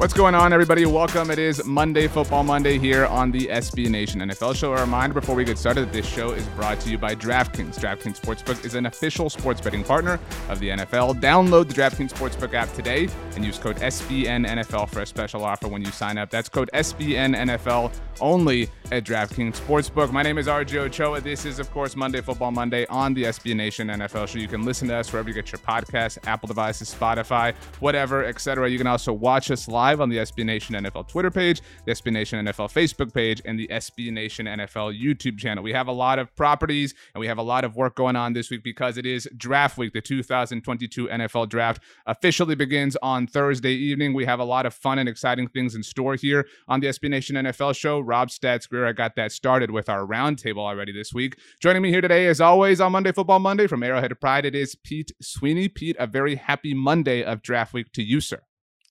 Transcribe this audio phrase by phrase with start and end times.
[0.00, 0.86] What's going on, everybody?
[0.86, 1.30] Welcome.
[1.30, 4.72] It is Monday Football Monday here on the SB Nation NFL Show.
[4.72, 7.78] A reminder before we get started that this show is brought to you by DraftKings.
[7.78, 11.20] DraftKings Sportsbook is an official sports betting partner of the NFL.
[11.20, 15.84] Download the DraftKings Sportsbook app today and use code SBNNFL for a special offer when
[15.84, 16.30] you sign up.
[16.30, 20.12] That's code SBNNFL only at DraftKings Sportsbook.
[20.12, 21.20] My name is RJ Ochoa.
[21.20, 24.38] This is, of course, Monday Football Monday on the SB Nation NFL Show.
[24.38, 28.68] You can listen to us wherever you get your podcasts, Apple devices, Spotify, whatever, etc.
[28.70, 32.12] You can also watch us live on the SB Nation NFL Twitter page, the SB
[32.12, 35.64] Nation NFL Facebook page, and the SB Nation NFL YouTube channel.
[35.64, 38.34] We have a lot of properties and we have a lot of work going on
[38.34, 39.94] this week because it is draft week.
[39.94, 44.12] The 2022 NFL draft officially begins on Thursday evening.
[44.12, 47.08] We have a lot of fun and exciting things in store here on the SB
[47.08, 48.00] Nation NFL show.
[48.00, 51.38] Rob Stats Guerrera got that started with our roundtable already this week.
[51.60, 54.74] Joining me here today, as always, on Monday Football Monday from Arrowhead Pride, it is
[54.74, 55.68] Pete Sweeney.
[55.68, 58.42] Pete, a very happy Monday of draft week to you, sir.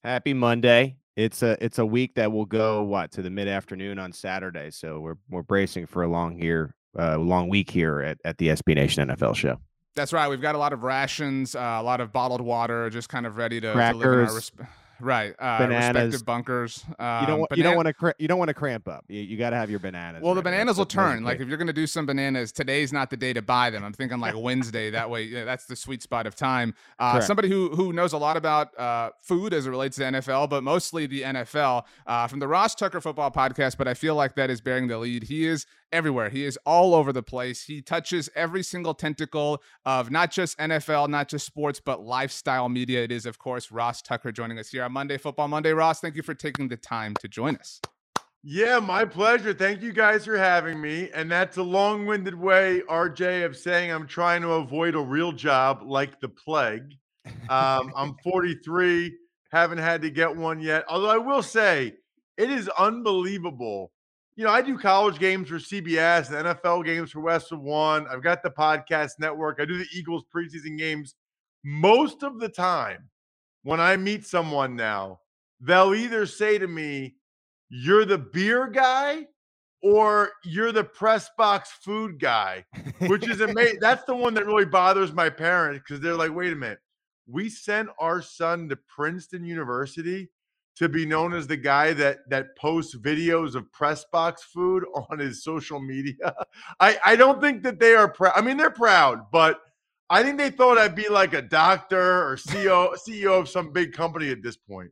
[0.03, 0.95] Happy Monday.
[1.15, 4.71] It's a it's a week that will go what to the mid afternoon on Saturday.
[4.71, 8.49] So we're we're bracing for a long here uh, long week here at, at the
[8.49, 9.59] SB Nation NFL show.
[9.95, 10.29] That's right.
[10.29, 13.35] We've got a lot of rations, uh, a lot of bottled water, just kind of
[13.35, 14.67] ready to, to live in our resp-
[14.99, 15.87] right uh, bananas.
[15.95, 16.83] respective bunkers.
[16.97, 19.05] Um, you don't want, you don't want to cra- you don't want to cramp up.
[19.07, 20.21] You, you got to have your bananas.
[20.23, 21.23] Well, the bananas will That's- turn.
[21.23, 23.83] Like if you're gonna do some bananas, today's not the day to buy them.
[23.83, 24.89] I'm thinking like Wednesday.
[24.89, 26.73] That way, yeah, that's the sweet spot of time.
[26.99, 30.49] Uh, somebody who who knows a lot about uh, food as it relates to NFL,
[30.49, 33.77] but mostly the NFL uh, from the Ross Tucker Football Podcast.
[33.77, 35.23] But I feel like that is bearing the lead.
[35.23, 36.29] He is everywhere.
[36.29, 37.63] He is all over the place.
[37.63, 43.03] He touches every single tentacle of not just NFL, not just sports, but lifestyle media.
[43.03, 45.71] It is, of course, Ross Tucker joining us here on Monday Football Monday.
[45.71, 47.79] Ross, thank you for taking the time to join us.
[48.41, 49.53] Yeah, my pleasure.
[49.53, 51.09] Thank you guys for having me.
[51.13, 55.33] And that's a long winded way, RJ, of saying I'm trying to avoid a real
[55.33, 56.93] job like the plague.
[57.49, 59.13] Um, I'm 43,
[59.51, 60.85] haven't had to get one yet.
[60.87, 61.95] Although I will say,
[62.37, 63.91] it is unbelievable.
[64.39, 68.07] You know, I do college games for CBS and NFL games for Westwood One.
[68.07, 69.59] I've got the podcast network.
[69.59, 71.15] I do the Eagles preseason games.
[71.65, 73.09] Most of the time,
[73.63, 75.19] when I meet someone now,
[75.59, 77.15] they'll either say to me,
[77.67, 79.25] You're the beer guy
[79.83, 82.63] or you're the press box food guy,
[83.07, 83.79] which is amazing.
[83.81, 86.79] That's the one that really bothers my parents because they're like, Wait a minute,
[87.27, 90.29] we sent our son to Princeton University
[90.79, 95.19] to be known as the guy that that posts videos of press box food on
[95.19, 96.33] his social media.
[96.79, 98.33] I I don't think that they are proud.
[98.35, 99.59] I mean, they're proud, but
[100.09, 103.93] I think they thought I'd be like a doctor or CEO CEO of some big
[103.93, 104.91] company at this point.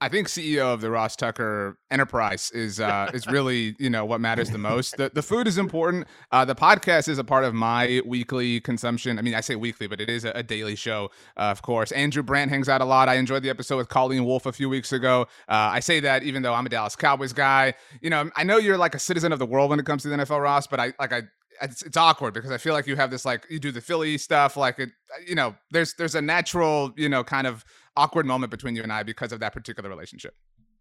[0.00, 4.20] I think CEO of the Ross Tucker Enterprise is uh, is really you know what
[4.20, 4.98] matters the most.
[4.98, 6.06] The the food is important.
[6.30, 9.18] Uh, the podcast is a part of my weekly consumption.
[9.18, 11.92] I mean, I say weekly, but it is a, a daily show, uh, of course.
[11.92, 13.08] Andrew Brandt hangs out a lot.
[13.08, 15.22] I enjoyed the episode with Colleen Wolfe a few weeks ago.
[15.48, 17.72] Uh, I say that even though I'm a Dallas Cowboys guy.
[18.02, 20.08] You know, I know you're like a citizen of the world when it comes to
[20.08, 21.22] the NFL, Ross, but I like I
[21.62, 24.18] it's, it's awkward because I feel like you have this like you do the Philly
[24.18, 24.90] stuff like it
[25.26, 27.64] you know there's there's a natural you know kind of
[27.96, 30.34] awkward moment between you and I because of that particular relationship.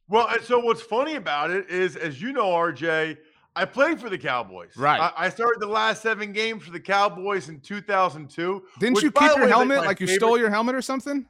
[0.08, 3.18] Well, and so what's funny about it is, as you know, RJ,
[3.56, 4.76] I played for the Cowboys.
[4.76, 5.00] Right.
[5.00, 8.64] I, I started the last seven games for the Cowboys in 2002.
[8.80, 10.82] Didn't which, you keep your way, helmet my like you favorite- stole your helmet or
[10.82, 11.26] something?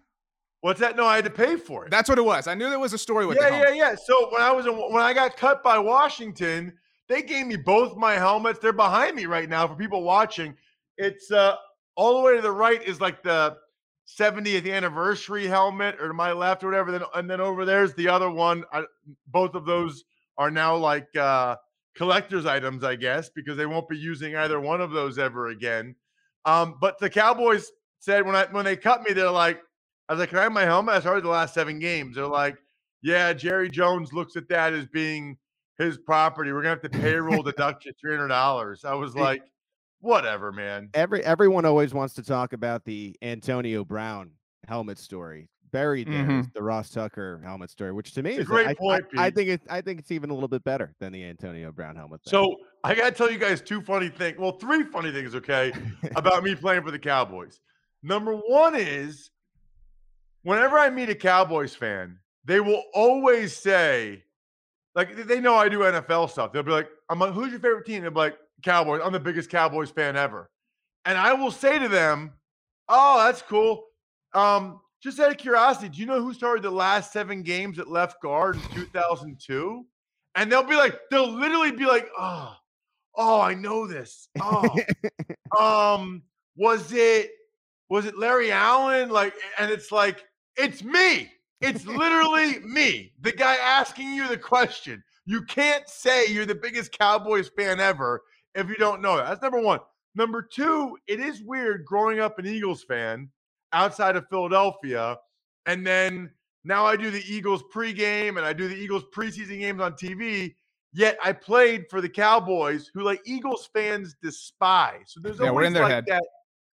[0.61, 0.95] What's that?
[0.95, 1.91] No, I had to pay for it.
[1.91, 2.47] That's what it was.
[2.47, 3.95] I knew there was a story with yeah, yeah, yeah.
[3.95, 6.73] So when I was in, when I got cut by Washington,
[7.07, 8.57] they gave me both my helmets.
[8.57, 10.55] They're behind me right now for people watching.
[10.97, 11.55] it's uh
[11.95, 13.57] all the way to the right is like the
[14.07, 16.92] 70th anniversary helmet, or to my left, or whatever.
[16.92, 18.63] Then and then over there's the other one.
[18.72, 18.84] I,
[19.28, 20.04] both of those
[20.38, 21.56] are now like uh
[21.96, 25.96] collector's items, I guess, because they won't be using either one of those ever again.
[26.46, 29.62] Um, but the Cowboys said when I when they cut me, they're like,
[30.07, 30.96] I was like, Can I have my helmet?
[30.96, 32.16] I started the last seven games.
[32.16, 32.57] They're like,
[33.02, 35.38] Yeah, Jerry Jones looks at that as being
[35.78, 36.52] his property.
[36.52, 38.86] We're gonna have to payroll deduction three hundred dollars.
[38.86, 39.42] I was like,
[40.06, 40.90] whatever, man.
[40.94, 44.31] Every everyone always wants to talk about the Antonio Brown
[44.68, 45.50] helmet story.
[45.72, 46.42] Buried there Mhm.
[46.42, 48.74] is the Ross Tucker helmet story, which to me It's a is great I, I-
[48.75, 49.36] point, I, Pete.
[49.36, 52.22] think it I think it's even a little bit better than the Antonio Brown helmet.
[52.24, 52.31] thing.
[52.31, 54.38] So I gotta tell you guys two funny things.
[54.38, 55.74] Well, three funny things, okay,
[56.16, 57.60] about me playing for the Cowboys.
[58.04, 59.31] Number one is
[60.44, 64.24] whenever I meet a Cowboys fan, they will always say,
[64.94, 66.54] like they- they know I do NFL stuff.
[66.54, 68.04] They'll be like, I'm like, who's your favorite team?
[68.04, 69.02] They'll be like, Cowboys.
[69.04, 70.50] I'm the biggest Cowboys fan ever.
[71.06, 72.34] And I will say to them,
[72.88, 73.86] Oh, that's cool.
[74.34, 77.88] Um, just out of curiosity, do you know who started the last seven games at
[77.88, 79.86] left guard in 2002?
[80.36, 82.56] And they'll be like, they'll literally be like, oh,
[83.16, 84.28] oh, I know this.
[84.42, 84.68] Oh,
[85.60, 86.24] um,
[86.57, 87.31] was it
[87.90, 89.10] was it Larry Allen?
[89.10, 90.25] Like, and it's like,
[90.57, 91.31] it's me.
[91.62, 95.04] It's literally me, the guy asking you the question.
[95.25, 98.22] You can't say you're the biggest Cowboys fan ever
[98.56, 99.28] if you don't know that.
[99.28, 99.80] That's number one.
[100.16, 103.30] Number two, it is weird growing up an Eagles fan
[103.74, 105.18] outside of Philadelphia.
[105.66, 106.31] And then
[106.63, 110.56] now I do the Eagles pregame and I do the Eagles preseason games on TV.
[110.94, 115.07] Yet I played for the Cowboys, who like Eagles fans despise.
[115.07, 116.06] So there's Yeah, always like head.
[116.07, 116.24] that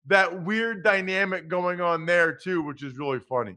[0.07, 3.57] that weird dynamic going on there too, which is really funny.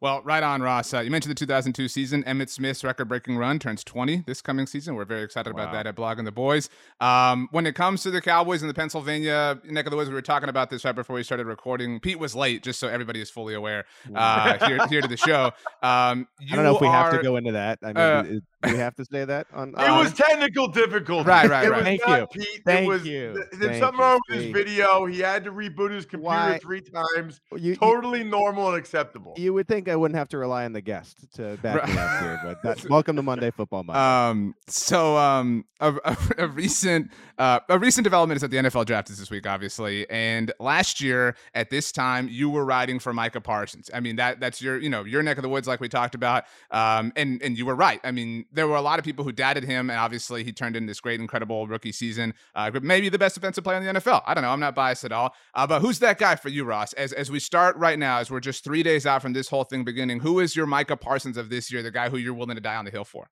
[0.00, 0.92] Well, right on, Ross.
[0.92, 2.22] Uh, you mentioned the 2002 season.
[2.24, 4.94] Emmitt Smith's record-breaking run turns 20 this coming season.
[4.94, 6.68] We're very excited about that at Blogging the Boys.
[7.00, 10.14] Um, when it comes to the Cowboys in the Pennsylvania neck of the woods, we
[10.14, 11.98] were talking about this right before we started recording.
[12.00, 13.84] Pete was late, just so everybody is fully aware
[14.14, 15.52] uh, here, here to the show.
[15.82, 17.78] Um, I don't know if we have to go into that.
[17.82, 19.70] I mean, uh, is- do we have to say that on?
[19.70, 21.28] It on- was technical difficulty.
[21.28, 21.82] Right, right, right.
[21.84, 22.26] Thank you.
[22.32, 22.62] Pete.
[22.64, 23.34] Thank was you.
[23.34, 25.06] th- there's Thank something wrong with his video.
[25.06, 27.40] He had to reboot his computer Why- three times.
[27.52, 29.34] you, you- Totally normal and acceptable.
[29.36, 32.20] you would think I wouldn't have to rely on the guest to back me up
[32.22, 34.00] here, but welcome to Monday Football Monday.
[34.00, 38.86] Um, so um, a, a, a recent uh, a recent development is that the NFL
[38.86, 40.08] draft is this week, obviously.
[40.08, 43.90] And last year at this time, you were riding for Micah Parsons.
[43.92, 46.14] I mean that that's your you know your neck of the woods, like we talked
[46.14, 46.44] about.
[46.70, 48.00] Um, and and you were right.
[48.04, 50.76] I mean there were a lot of people who doubted him, and obviously he turned
[50.76, 52.34] in this great, incredible rookie season.
[52.54, 54.22] Uh, maybe the best defensive player in the NFL.
[54.26, 54.50] I don't know.
[54.50, 55.34] I'm not biased at all.
[55.54, 56.92] Uh, but who's that guy for you, Ross?
[56.94, 59.64] As as we start right now, as we're just three days out from this whole
[59.64, 61.82] thing beginning, who is your Micah Parsons of this year?
[61.82, 63.28] The guy who you're willing to die on the hill for?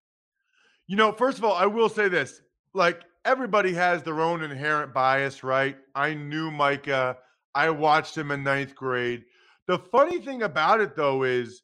[0.87, 2.40] You know, first of all, I will say this.
[2.75, 5.76] Like everybody has their own inherent bias, right?
[5.94, 7.16] I knew Micah.
[7.55, 9.25] I watched him in ninth grade.
[9.66, 11.62] The funny thing about it though is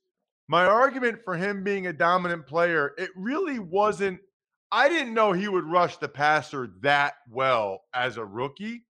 [0.50, 4.18] my argument for him being a dominant player, it really wasn't
[4.72, 8.84] I didn't know he would rush the passer that well as a rookie.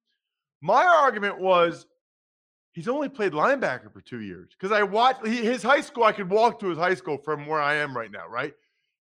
[0.62, 1.84] My argument was
[2.72, 6.04] he's only played linebacker for two years because I watched he, his high school.
[6.04, 8.54] I could walk to his high school from where I am right now, right?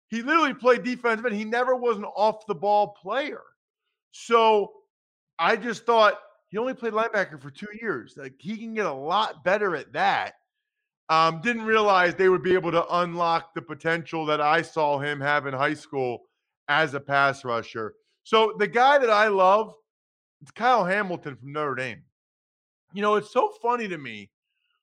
[0.09, 1.35] He literally played defensive end.
[1.35, 3.41] He never was an off the ball player.
[4.11, 4.73] So
[5.37, 6.19] I just thought
[6.49, 8.15] he only played linebacker for two years.
[8.17, 10.33] Like he can get a lot better at that.
[11.09, 15.19] Um, didn't realize they would be able to unlock the potential that I saw him
[15.19, 16.21] have in high school
[16.67, 17.95] as a pass rusher.
[18.23, 19.73] So the guy that I love,
[20.41, 22.03] it's Kyle Hamilton from Notre Dame.
[22.93, 24.29] You know, it's so funny to me.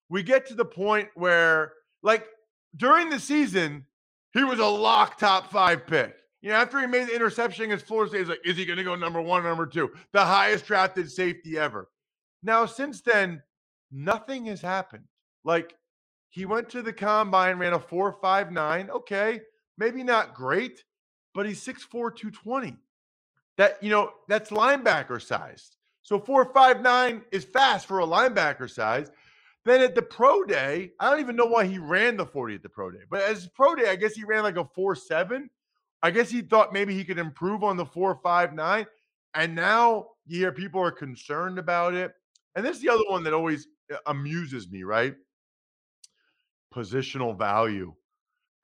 [0.09, 2.27] We get to the point where, like,
[2.77, 3.87] during the season,
[4.33, 6.17] he was a lock top five pick.
[6.43, 8.79] You know, after he made the interception against Florida State, he's like, is he going
[8.79, 9.91] to go number one number two?
[10.13, 11.89] The highest drafted safety ever.
[12.43, 13.43] Now, since then,
[13.91, 15.05] nothing has happened.
[15.45, 15.75] Like,
[16.37, 18.91] he went to the combine, ran a 4.59.
[18.91, 19.41] Okay,
[19.79, 20.85] maybe not great,
[21.35, 22.77] but he's 6'4, 220.
[23.57, 25.79] That, you know, that's linebacker sized.
[26.03, 29.11] So 4.59 is fast for a linebacker size.
[29.65, 32.63] Then at the pro day, I don't even know why he ran the 40 at
[32.63, 35.49] the pro day, but as pro day, I guess he ran like a 4.7.
[36.03, 38.85] I guess he thought maybe he could improve on the 4.59.
[39.33, 42.13] And now you hear people are concerned about it.
[42.55, 45.15] And this is the other one that always uh, amuses me, right?
[46.81, 47.95] Positional value.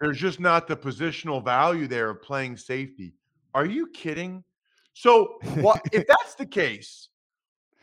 [0.01, 3.15] There's just not the positional value there of playing safety.
[3.55, 4.45] Are you kidding?
[4.93, 7.09] So, what if that's the case?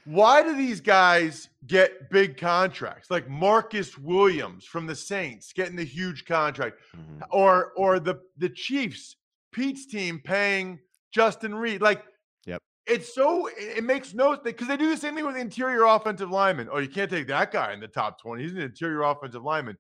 [0.06, 5.84] Why do these guys get big contracts like Marcus Williams from the Saints getting the
[5.84, 7.24] huge contract, Mhm.
[7.32, 9.16] or or the the Chiefs,
[9.52, 10.80] Pete's team paying
[11.12, 11.82] Justin Reid?
[11.82, 12.04] Like,
[12.46, 12.62] Yep.
[12.86, 16.30] it's so it makes no sense because they do the same thing with interior offensive
[16.30, 16.70] linemen.
[16.72, 18.44] Oh, you can't take that guy in the top 20.
[18.44, 19.78] He's an interior offensive lineman.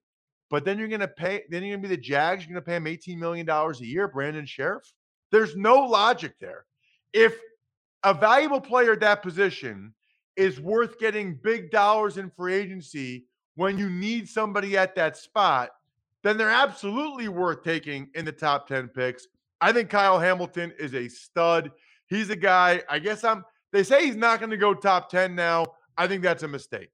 [0.49, 2.85] But then you're gonna pay, then you're gonna be the Jags, you're gonna pay him
[2.85, 4.81] $18 million a year, Brandon Scherff.
[5.31, 6.65] There's no logic there.
[7.13, 7.39] If
[8.03, 9.93] a valuable player at that position
[10.35, 13.25] is worth getting big dollars in free agency
[13.55, 15.69] when you need somebody at that spot,
[16.23, 19.27] then they're absolutely worth taking in the top 10 picks.
[19.61, 21.71] I think Kyle Hamilton is a stud.
[22.07, 25.35] He's a guy, I guess I'm, they say he's not going to go top 10
[25.35, 25.65] now.
[25.97, 26.89] I think that's a mistake.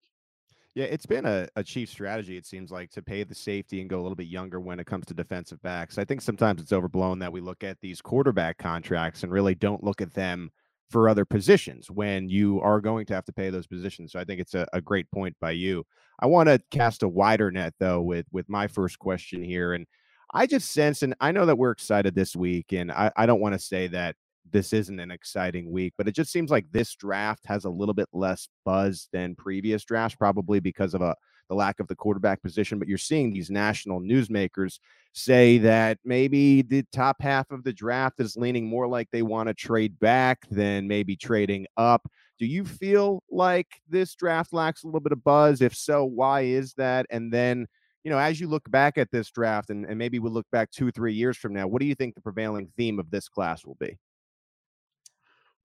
[0.75, 3.89] Yeah, it's been a, a chief strategy, it seems like, to pay the safety and
[3.89, 5.97] go a little bit younger when it comes to defensive backs.
[5.97, 9.85] I think sometimes it's overblown that we look at these quarterback contracts and really don't
[9.85, 10.51] look at them
[10.91, 14.11] for other positions when you are going to have to pay those positions.
[14.11, 15.85] So I think it's a, a great point by you.
[16.19, 19.73] I want to cast a wider net though with with my first question here.
[19.73, 19.87] And
[20.33, 23.39] I just sense, and I know that we're excited this week, and I, I don't
[23.39, 24.15] want to say that
[24.51, 27.93] this isn't an exciting week, but it just seems like this draft has a little
[27.93, 31.15] bit less buzz than previous drafts, probably because of a
[31.47, 32.79] the lack of the quarterback position.
[32.79, 34.79] But you're seeing these national newsmakers
[35.13, 39.47] say that maybe the top half of the draft is leaning more like they want
[39.47, 42.07] to trade back than maybe trading up.
[42.39, 45.61] Do you feel like this draft lacks a little bit of buzz?
[45.61, 47.05] If so, why is that?
[47.09, 47.67] And then
[48.03, 50.69] you know, as you look back at this draft and, and maybe we'll look back
[50.69, 53.65] two, three years from now, what do you think the prevailing theme of this class
[53.65, 53.97] will be?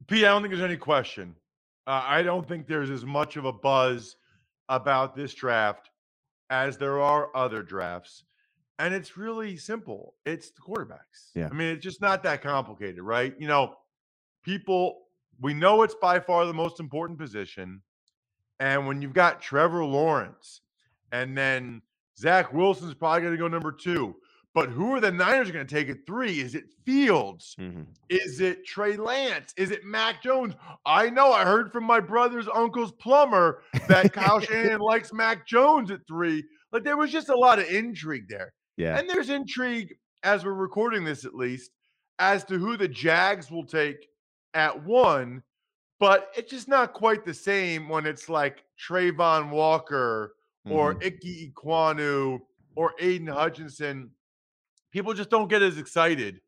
[0.06, 1.34] Pete, I don't think there's any question.
[1.86, 4.16] Uh, I don't think there's as much of a buzz
[4.68, 5.90] about this draft
[6.50, 8.24] as there are other drafts.
[8.78, 10.14] And it's really simple.
[10.24, 11.30] It's the quarterbacks.
[11.34, 11.48] Yeah.
[11.50, 13.34] I mean, it's just not that complicated, right?
[13.38, 13.74] You know,
[14.42, 15.02] people,
[15.40, 17.82] we know it's by far the most important position.
[18.58, 20.62] And when you've got Trevor Lawrence
[21.12, 21.82] and then
[22.18, 24.16] Zach Wilson's probably going to go number two.
[24.52, 26.40] But who are the Niners going to take at three?
[26.40, 27.54] Is it Fields?
[27.60, 27.82] Mm-hmm.
[28.08, 29.54] Is it Trey Lance?
[29.56, 30.54] Is it Mac Jones?
[30.84, 35.92] I know I heard from my brother's uncle's plumber that Kyle Shanahan likes Mac Jones
[35.92, 36.44] at three.
[36.72, 38.52] Like there was just a lot of intrigue there.
[38.76, 38.98] Yeah.
[38.98, 41.70] And there's intrigue as we're recording this, at least,
[42.18, 44.08] as to who the Jags will take
[44.54, 45.42] at one.
[46.00, 50.34] But it's just not quite the same when it's like Travon Walker
[50.68, 51.02] or mm-hmm.
[51.02, 52.40] Ickey Ekwonu
[52.74, 54.10] or Aidan Hutchinson
[54.92, 56.40] people just don't get as excited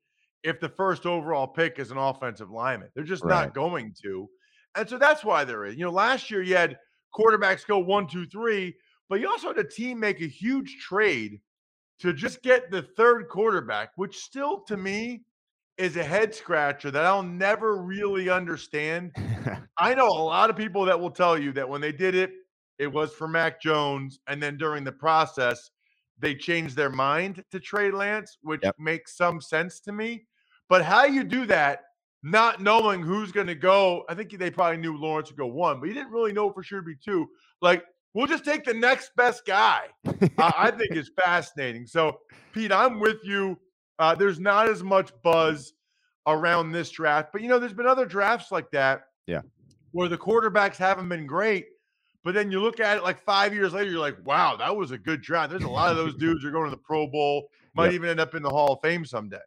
[0.43, 2.89] if the first overall pick is an offensive lineman.
[2.95, 3.45] They're just right.
[3.45, 4.29] not going to.
[4.77, 5.77] And so that's why there is.
[5.77, 6.79] You know, last year you had
[7.15, 8.75] quarterbacks go one, two, three,
[9.09, 11.41] but you also had a team make a huge trade
[12.01, 15.23] to just get the third quarterback, which still to me
[15.79, 19.13] is a head scratcher that I'll never really understand.
[19.79, 22.33] I know a lot of people that will tell you that when they did it,
[22.79, 24.19] it was for Mac Jones.
[24.27, 25.71] And then during the process,
[26.23, 28.77] they changed their mind to trade Lance, which yep.
[28.79, 30.25] makes some sense to me.
[30.69, 31.81] But how you do that,
[32.23, 35.81] not knowing who's going to go, I think they probably knew Lawrence would go one,
[35.81, 37.29] but you didn't really know for sure to be two.
[37.61, 39.87] Like, we'll just take the next best guy.
[40.07, 41.87] uh, I think is fascinating.
[41.87, 42.19] So,
[42.55, 43.59] Pete, I'm with you.
[43.99, 45.73] Uh, there's not as much buzz
[46.29, 49.03] around this draft, but you know, there's been other drafts like that.
[49.27, 49.43] Yeah.
[49.91, 51.67] Where the quarterbacks haven't been great,
[52.25, 54.91] but then you look at it like five years later, you're like, wow, that was
[54.91, 55.51] a good draft.
[55.51, 57.95] There's a lot of those dudes are going to the Pro Bowl, might yep.
[57.95, 59.39] even end up in the Hall of Fame someday.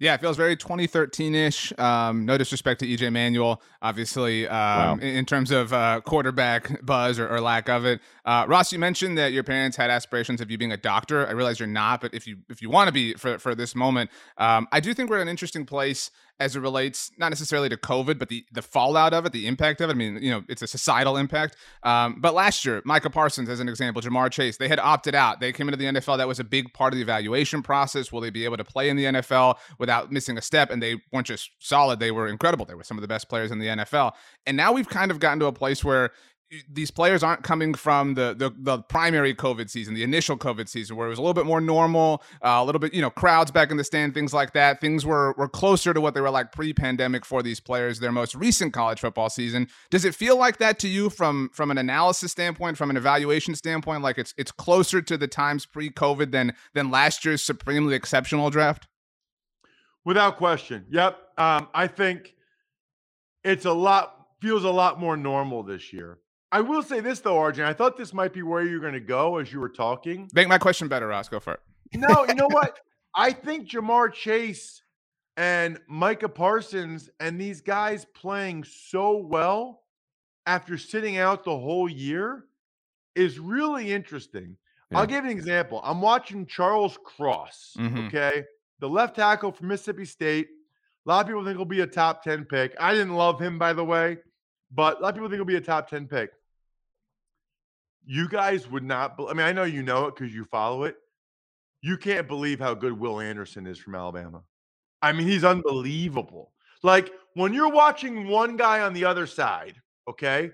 [0.00, 1.72] Yeah, it feels very 2013 ish.
[1.78, 4.98] Um, no disrespect to EJ Manuel, obviously, um, wow.
[5.00, 8.00] in, terms of uh, quarterback buzz or, or, lack of it.
[8.24, 11.26] Uh, Ross, you mentioned that your parents had aspirations of you being a doctor.
[11.26, 13.76] I realize you're not, but if you if you want to be for for this
[13.76, 16.10] moment, um, I do think we're in an interesting place
[16.40, 19.80] as it relates not necessarily to COVID, but the the fallout of it, the impact
[19.80, 19.92] of it.
[19.92, 21.56] I mean, you know, it's a societal impact.
[21.84, 25.40] Um, but last year, Micah Parsons, as an example, Ja'Marr Chase, they had opted out.
[25.40, 26.18] They came into the NFL.
[26.18, 28.10] That was a big part of the evaluation process.
[28.10, 30.70] Will they be able to play in the NFL without missing a step?
[30.70, 32.64] And they weren't just solid; they were incredible.
[32.64, 34.12] They were some of the best players in the NFL.
[34.46, 36.10] And now we've kind of gotten to a place where
[36.68, 40.96] these players aren't coming from the, the, the primary COVID season, the initial COVID season,
[40.96, 43.50] where it was a little bit more normal, uh, a little bit you know crowds
[43.50, 44.80] back in the stand, things like that.
[44.80, 48.00] Things were were closer to what they were like pre-pandemic for these players.
[48.00, 49.68] Their most recent college football season.
[49.90, 53.54] Does it feel like that to you from from an analysis standpoint, from an evaluation
[53.54, 54.02] standpoint?
[54.02, 58.86] Like it's it's closer to the times pre-COVID than than last year's supremely exceptional draft.
[60.04, 60.84] Without question.
[60.90, 61.18] Yep.
[61.38, 62.34] Um, I think
[63.42, 66.18] it's a lot feels a lot more normal this year.
[66.52, 67.64] I will say this though, RJ.
[67.64, 70.28] I thought this might be where you're going to go as you were talking.
[70.34, 71.28] Make my question better, Ross.
[71.28, 71.60] Go for it.
[71.94, 72.78] No, you know what?
[73.14, 74.82] I think Ja'Marr Chase
[75.36, 79.82] and Micah Parsons and these guys playing so well
[80.46, 82.44] after sitting out the whole year
[83.14, 84.56] is really interesting.
[84.90, 84.98] Yeah.
[84.98, 85.80] I'll give an example.
[85.82, 88.06] I'm watching Charles Cross, mm-hmm.
[88.06, 88.44] okay,
[88.80, 90.48] the left tackle from Mississippi State.
[91.06, 92.74] A lot of people think he'll be a top 10 pick.
[92.80, 94.18] I didn't love him, by the way,
[94.72, 96.30] but a lot of people think he'll be a top 10 pick.
[98.06, 100.96] You guys would not, I mean, I know you know it because you follow it.
[101.82, 104.42] You can't believe how good Will Anderson is from Alabama.
[105.02, 106.52] I mean, he's unbelievable.
[106.82, 109.74] Like when you're watching one guy on the other side,
[110.08, 110.50] okay,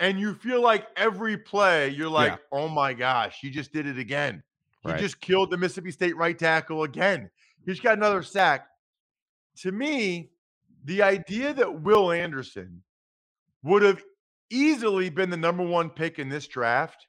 [0.00, 2.38] and you feel like every play, you're like, yeah.
[2.52, 4.42] oh my gosh, he just did it again.
[4.86, 5.00] He right.
[5.00, 7.30] just killed the Mississippi State right tackle again.
[7.64, 8.66] He's got another sack.
[9.58, 10.30] To me,
[10.84, 12.82] the idea that Will Anderson
[13.62, 14.02] would have
[14.50, 17.06] easily been the number one pick in this draft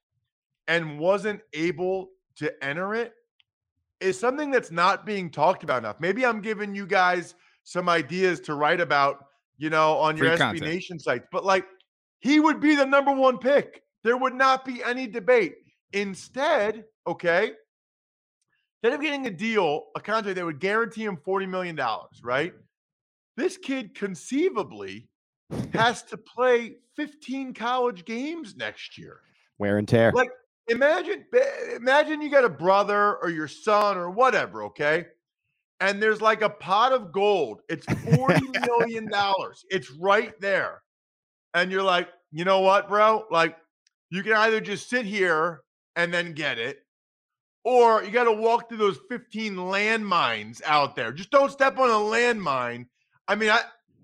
[0.68, 3.14] and wasn't able to enter it
[4.00, 6.00] is something that's not being talked about enough.
[6.00, 9.26] Maybe I'm giving you guys some ideas to write about,
[9.58, 11.66] you know, on your SB Nation sites, but like
[12.20, 13.84] he would be the number one pick.
[14.04, 15.56] There would not be any debate.
[15.94, 17.54] Instead, okay,
[18.82, 21.80] instead of getting a deal, a contract that would guarantee him $40 million,
[22.24, 22.54] right?
[23.36, 25.10] This kid conceivably
[25.74, 29.22] has to play 15 college games next year.
[29.58, 30.12] Wear and tear.
[30.14, 30.32] Like,
[30.68, 31.26] imagine,
[31.76, 35.06] imagine you got a brother or your son or whatever, okay?
[35.80, 37.62] And there's like a pot of gold.
[37.70, 39.10] It's $40 million.
[39.70, 40.82] It's right there
[41.54, 43.26] and you're like, you know what, bro?
[43.32, 43.58] Like,
[44.10, 45.62] you can either just sit here
[45.96, 46.80] and then get it,
[47.68, 51.12] or you got to walk through those 15 landmines out there.
[51.12, 52.86] Just don't step on a landmine.
[53.28, 53.60] I mean, I,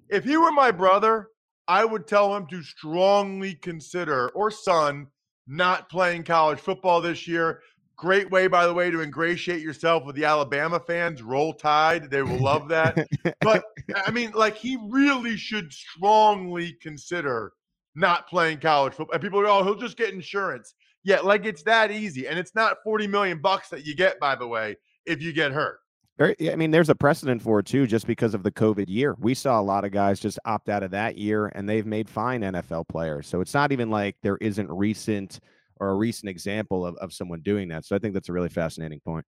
[0.09, 1.29] if he were my brother,
[1.65, 5.07] I would tell him to strongly consider, or son,
[5.47, 7.61] not playing college football this year.
[7.95, 11.23] Great way, by the way, to ingratiate yourself with the Alabama fans.
[11.23, 12.11] Roll Tide.
[12.11, 13.07] They will love that.
[13.39, 13.63] but
[13.95, 17.53] I mean, like, he really should strongly consider
[17.95, 19.13] not playing college football.
[19.13, 20.73] And people go, oh, he'll just get insurance.
[21.03, 22.27] Yeah, like it's that easy.
[22.27, 25.51] And it's not 40 million bucks that you get, by the way, if you get
[25.51, 25.79] hurt.
[26.19, 29.15] I mean, there's a precedent for it too, just because of the COVID year.
[29.19, 32.07] We saw a lot of guys just opt out of that year and they've made
[32.07, 33.27] fine NFL players.
[33.27, 35.39] So it's not even like there isn't recent
[35.79, 37.83] or a recent example of, of someone doing that.
[37.83, 39.25] So I think that's a really fascinating point.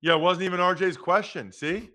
[0.00, 1.52] Yeah, it wasn't even RJ's question.
[1.52, 1.90] See?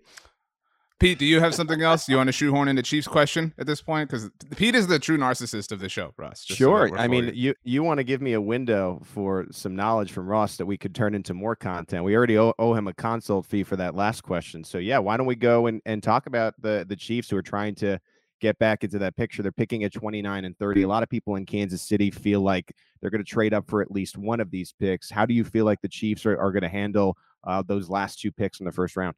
[0.98, 3.66] Pete, do you have something else you want to shoehorn in the Chiefs question at
[3.66, 4.10] this point?
[4.10, 6.44] Because Pete is the true narcissist of the show, Russ.
[6.44, 6.88] Sure.
[6.88, 10.26] So I mean, you you want to give me a window for some knowledge from
[10.26, 12.02] Ross that we could turn into more content.
[12.02, 14.64] We already owe, owe, him a consult fee for that last question.
[14.64, 17.42] So yeah, why don't we go and, and talk about the the Chiefs who are
[17.42, 18.00] trying to
[18.40, 19.42] get back into that picture.
[19.42, 20.82] They're picking at 29 and 30.
[20.82, 23.82] A lot of people in Kansas City feel like they're going to trade up for
[23.82, 25.10] at least one of these picks.
[25.10, 28.20] How do you feel like the Chiefs are, are going to handle uh, those last
[28.20, 29.14] two picks in the first round?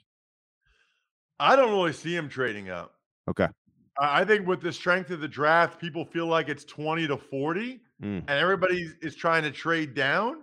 [1.40, 2.94] I don't really see him trading up.
[3.28, 3.48] Okay.
[3.98, 7.80] I think with the strength of the draft, people feel like it's 20 to 40
[8.02, 8.18] mm.
[8.18, 10.42] and everybody is trying to trade down.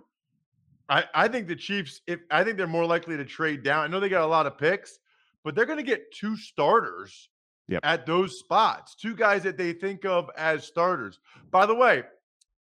[0.88, 3.84] I, I think the Chiefs, if I think they're more likely to trade down.
[3.84, 4.98] I know they got a lot of picks,
[5.44, 7.28] but they're going to get two starters
[7.68, 7.80] yep.
[7.84, 8.94] at those spots.
[8.94, 11.20] Two guys that they think of as starters.
[11.50, 12.04] By the way,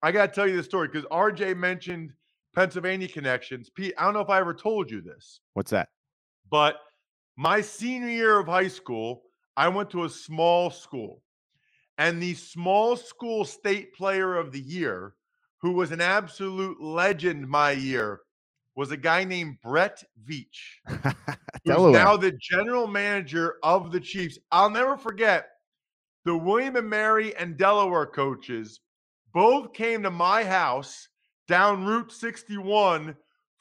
[0.03, 2.13] I got to tell you the story because RJ mentioned
[2.53, 3.69] Pennsylvania connections.
[3.69, 5.39] Pete, I don't know if I ever told you this.
[5.53, 5.89] What's that?
[6.49, 6.77] But
[7.37, 9.21] my senior year of high school,
[9.55, 11.21] I went to a small school.
[11.99, 15.13] And the small school state player of the year,
[15.61, 18.21] who was an absolute legend my year,
[18.75, 20.77] was a guy named Brett Veach,
[21.65, 24.37] who's now the general manager of the Chiefs.
[24.51, 25.49] I'll never forget
[26.25, 28.81] the William and Mary and Delaware coaches
[29.33, 31.09] both came to my house
[31.47, 33.15] down Route 61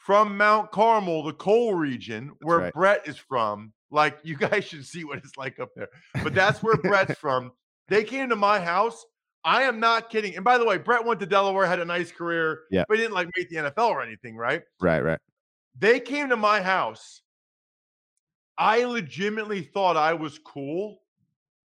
[0.07, 2.73] from Mount Carmel, the coal region where right.
[2.73, 3.73] Brett is from.
[3.91, 5.89] Like, you guys should see what it's like up there.
[6.23, 7.51] But that's where Brett's from.
[7.89, 9.05] They came to my house.
[9.45, 10.37] I am not kidding.
[10.37, 12.85] And by the way, Brett went to Delaware, had a nice career, yeah.
[12.89, 14.63] but he didn't like make the NFL or anything, right?
[14.81, 15.19] Right, right.
[15.77, 17.23] They came to my house.
[18.57, 20.99] I legitimately thought I was cool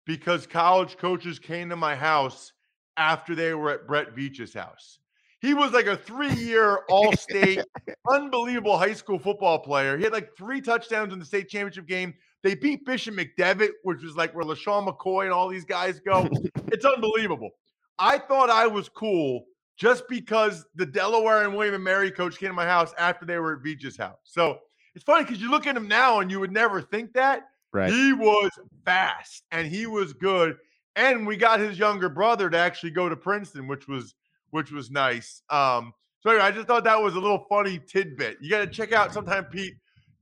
[0.07, 2.53] because college coaches came to my house
[2.97, 5.00] after they were at Brett Veach's house.
[5.41, 7.65] He was like a three-year all-state,
[8.11, 9.97] unbelievable high school football player.
[9.97, 12.15] He had like three touchdowns in the state championship game.
[12.43, 16.29] They beat Bishop McDevitt, which was like where LeSean McCoy and all these guys go.
[16.69, 17.51] it's unbelievable.
[17.99, 19.45] I thought I was cool
[19.77, 23.39] just because the Delaware and William and Mary coach came to my house after they
[23.39, 24.19] were at Veach's house.
[24.25, 24.59] So
[24.95, 27.45] it's funny because you look at him now and you would never think that.
[27.73, 27.91] Right.
[27.91, 28.51] He was
[28.85, 30.57] fast and he was good.
[30.97, 34.15] And we got his younger brother to actually go to Princeton, which was
[34.51, 35.43] which was nice.
[35.51, 38.39] Um, so anyway, I just thought that was a little funny tidbit.
[38.41, 39.75] You got to check out sometime, Pete.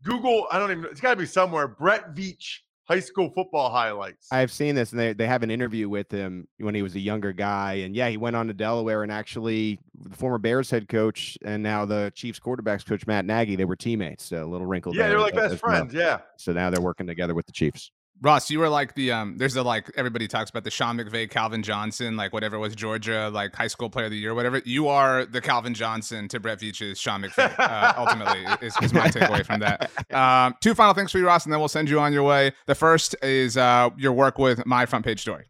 [0.05, 1.67] Google, I don't even it's gotta be somewhere.
[1.67, 4.29] Brett Veach high school football highlights.
[4.33, 7.01] I've seen this, and they, they have an interview with him when he was a
[7.01, 7.75] younger guy.
[7.75, 11.63] And yeah, he went on to Delaware and actually the former Bears head coach and
[11.63, 13.57] now the Chiefs quarterbacks coach Matt Nagy.
[13.57, 14.33] They were teammates.
[14.33, 14.97] A little wrinkled.
[14.97, 15.73] Yeah, they're like best well.
[15.73, 15.93] friends.
[15.93, 16.21] Yeah.
[16.37, 17.93] So now they're working together with the Chiefs.
[18.21, 19.37] Ross, you were like the um.
[19.39, 22.75] There's the like everybody talks about the Sean McVay, Calvin Johnson, like whatever it was
[22.75, 24.61] Georgia, like high school player of the year, whatever.
[24.65, 27.55] You are the Calvin Johnson to Brett Veach's Sean McVay.
[27.59, 29.91] Uh, ultimately, is, is my takeaway from that.
[30.13, 32.53] Um, two final things for you, Ross, and then we'll send you on your way.
[32.67, 35.47] The first is uh your work with my front page story.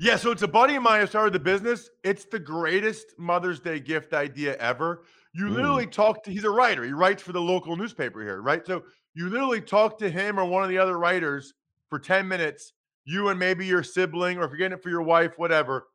[0.00, 1.88] Yeah, so it's a buddy of mine who started the business.
[2.02, 5.04] It's the greatest Mother's Day gift idea ever.
[5.34, 6.84] You literally talk to he's a writer.
[6.84, 8.66] He writes for the local newspaper here, right?
[8.66, 8.82] So
[9.14, 11.54] you literally talk to him or one of the other writers
[11.88, 12.72] for 10 minutes,
[13.04, 15.88] you and maybe your sibling, or if you're getting it for your wife, whatever.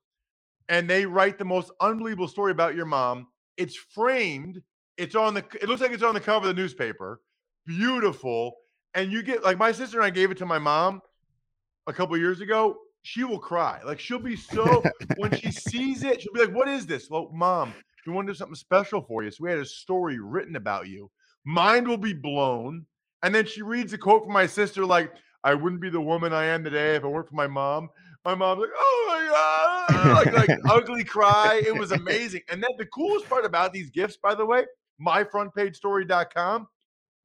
[0.69, 3.27] And they write the most unbelievable story about your mom.
[3.55, 4.61] It's framed,
[4.97, 7.21] it's on the it looks like it's on the cover of the newspaper.
[7.65, 8.53] Beautiful.
[8.93, 11.01] And you get like my sister and I gave it to my mom
[11.87, 12.77] a couple years ago.
[13.03, 13.79] She will cry.
[13.85, 14.83] Like she'll be so
[15.17, 17.09] when she sees it, she'll be like, What is this?
[17.09, 17.73] Well, mom,
[18.05, 19.31] we want to do something special for you.
[19.31, 21.11] So we had a story written about you.
[21.45, 22.85] Mind will be blown.
[23.23, 26.33] And then she reads a quote from my sister, like, I wouldn't be the woman
[26.33, 27.89] I am today if it weren't for my mom.
[28.25, 31.61] My mom's like, oh my God, like, like ugly cry.
[31.65, 32.41] It was amazing.
[32.49, 34.65] And then the coolest part about these gifts, by the way,
[35.01, 36.67] myfrontpagestory.com,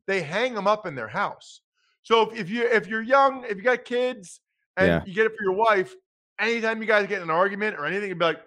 [0.07, 1.61] they hang them up in their house.
[2.03, 4.41] So if, if you if you're young, if you got kids
[4.77, 5.03] and Yeah.
[5.05, 5.95] you get it for your wife,
[6.39, 8.41] anytime you guys get in an argument or anything, you'd be like,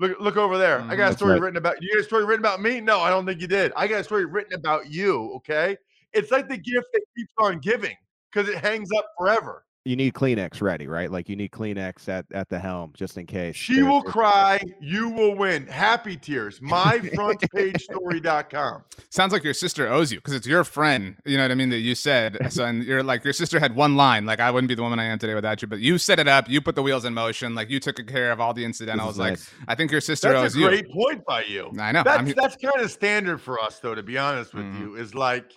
[0.00, 0.80] look, look over there.
[0.80, 0.96] I Mhm.
[0.96, 1.42] got a story right.
[1.42, 1.92] written about you.
[1.94, 2.80] Got a story written about me?
[2.80, 3.72] No, I don't think you did.
[3.76, 5.32] I got a story written about you.
[5.36, 5.78] Okay.
[6.12, 7.96] It's like the gift that keeps on giving
[8.32, 9.64] because it hangs up forever.
[9.84, 11.12] You need Kleenex ready, right?
[11.12, 13.54] Like you need Kleenex at, at the helm just in case.
[13.54, 14.60] She will cry.
[14.80, 15.68] You will win.
[15.68, 16.58] Happy tears.
[16.58, 18.82] Myfrontpagestory.com.
[19.10, 21.16] Sounds like your sister owes you because it's your friend.
[21.24, 21.68] You know what I mean?
[21.70, 22.52] That you said.
[22.52, 24.98] So and you're like your sister had one line, like I wouldn't be the woman
[24.98, 25.68] I am today without you.
[25.68, 26.48] But you set it up.
[26.48, 27.54] You put the wheels in motion.
[27.54, 29.12] Like you took care of all the incidentals.
[29.14, 29.50] is Like nice.
[29.68, 30.94] I think your sister That's owes a great you.
[30.94, 31.70] point by you.
[31.78, 32.02] I know.
[32.02, 33.94] That's I'm, that's kind of standard for us, though.
[33.94, 34.80] To be honest with Mhm.
[34.80, 35.56] you, is like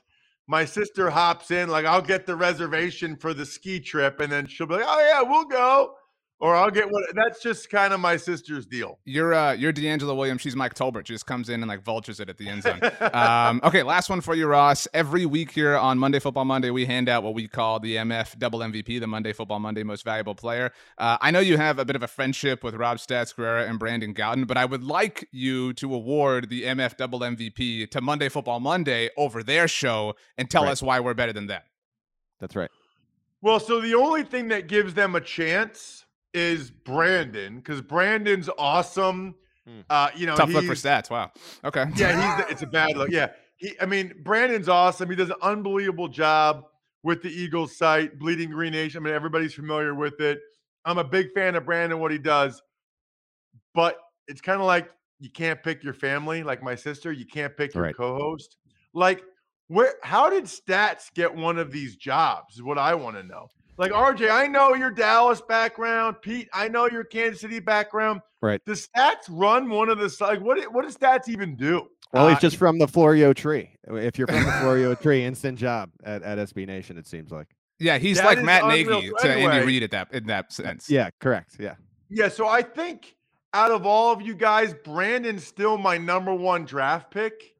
[0.50, 4.48] my sister hops in, like I'll get the reservation for the ski trip, and then
[4.48, 5.94] she'll be like, "Oh yeah, we'll go,"
[6.40, 7.04] or I'll get what.
[7.16, 9.00] That's just kind of my sister's deal.
[9.06, 10.42] you're uh, you're DeAngelo Williams.
[10.42, 11.08] She's Mike Tolbert.
[11.08, 12.80] She just comes in and like vultures it at the end zone.
[13.14, 14.88] um, okay, last one for you, Ross.
[14.94, 18.38] Every week here on Monday Football Monday, we hand out what we call the MF
[18.40, 20.72] Double MVP, the Monday Football Monday Most Valuable Player.
[20.98, 23.78] Uh, I know you have a bit of a friendship with Rob Stats Guerrera and
[23.80, 28.30] Brandon Gowton, but I would like you to award the MF Double MVP to Monday
[28.30, 30.72] Football Monday over their show and tell Right.
[30.72, 31.62] us why we're better than them.
[32.40, 32.70] That's right.
[33.42, 35.99] Well, so the only thing that gives them a chance
[36.34, 39.36] is Brandon, because Brandon's awesome.
[39.68, 39.80] Hmm.
[39.90, 41.10] Uh, you know, Tough look for stats.
[41.10, 41.32] Wow.
[41.64, 41.86] Okay.
[41.96, 43.10] Yeah, he's it's a bad look.
[43.10, 43.30] Yeah.
[43.58, 45.10] He I mean, Brandon's awesome.
[45.10, 46.66] He does an unbelievable job
[47.04, 49.02] with the Eagles site, Bleeding Green Nation.
[49.02, 50.40] I mean, everybody's familiar with it.
[50.86, 52.62] I'm a big fan of Brandon, what he does.
[53.74, 54.90] But it's kind of like
[55.20, 57.12] you can't pick your family, like my sister.
[57.12, 57.96] You can't pick your Right.
[57.96, 58.58] co-host.
[58.94, 59.24] Like,
[59.68, 62.56] where how did stats get one of these jobs?
[62.56, 63.48] Is what I want to know.
[63.80, 66.18] Like RJ, I know your Dallas background.
[66.22, 68.20] Pete, I know your Kansas City background.
[68.42, 68.62] Right.
[68.66, 70.62] The stats run one of the like what?
[70.74, 71.88] What does stats even do?
[72.12, 73.72] Well, he's Uh, just from the Florio tree.
[73.88, 77.48] If you're from the Florio tree, instant job at, at SB Nation, it seems like.
[77.80, 79.00] Yeah, he's That like Matt unreal.
[79.02, 80.90] Nagy So to anyway- Andy Reid at that in that sense.
[80.90, 81.56] Yeah, correct.
[81.58, 81.76] Yeah.
[82.10, 83.16] Yeah, so I think
[83.54, 87.56] out of all of you guys, Brandon's still my number one draft pick.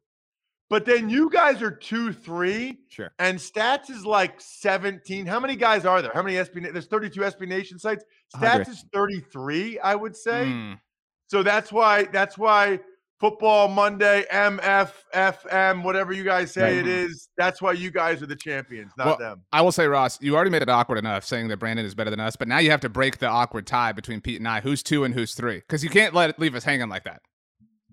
[0.70, 3.12] But then you guys are two, three, Sure.
[3.18, 5.26] and stats is like 17.
[5.26, 6.12] How many guys are there?
[6.14, 6.72] How many SB?
[6.72, 8.04] There's 32 SB Nation sites.
[8.36, 8.68] Stats 100.
[8.68, 10.46] is 33, I would say.
[10.46, 10.80] Mm.
[11.28, 12.80] So that's why that's why
[13.20, 16.74] football Monday, MFFM, whatever you guys say Right.
[16.78, 19.42] it is, that's why you guys are the champions, not Well, them.
[19.52, 22.10] I will say, Ross, you already made it awkward enough saying that Brandon is better
[22.10, 24.62] than us, but now you have to break the awkward tie between Pete and I.
[24.62, 25.58] Who's two and who's three?
[25.58, 27.22] Because you can't let it leave us hanging like that.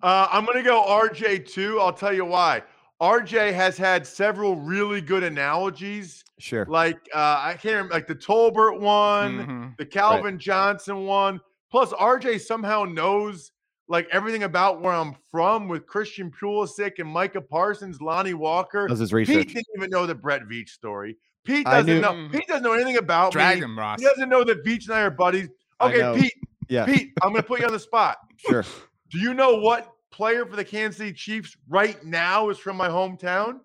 [0.03, 1.81] Uh, I'm going to go RJ too.
[1.81, 2.63] I'll tell you why.
[3.01, 6.65] RJ has had several really good analogies, Sure.
[6.67, 9.77] like uh, I can't remember, like the Tolbert one, Mhm.
[9.79, 11.41] the Calvin Johnson one.
[11.71, 13.53] Plus, RJ somehow knows
[13.89, 18.89] like everything about where I'm from with Christian Pulisic and Micah Parsons, Lonnie Walker.
[18.89, 19.47] Does his research.
[19.47, 21.17] Pete didn't even know the Brett Veach story.
[21.45, 22.13] Pete doesn't knew- know.
[22.13, 22.33] Mm.
[22.33, 23.65] Pete doesn't know anything about Drag me.
[23.65, 24.01] him, Ross.
[24.01, 25.49] He doesn't know that Veach and I are buddies.
[25.81, 26.19] Okay.
[26.21, 26.35] Pete.
[26.69, 26.87] Yeah.
[26.87, 28.17] Pete, I'm going to put you on the spot.
[28.39, 28.65] Sure.
[29.11, 32.89] Do you know what player for the Kansas City Chiefs right now is from my
[32.89, 33.61] hometown?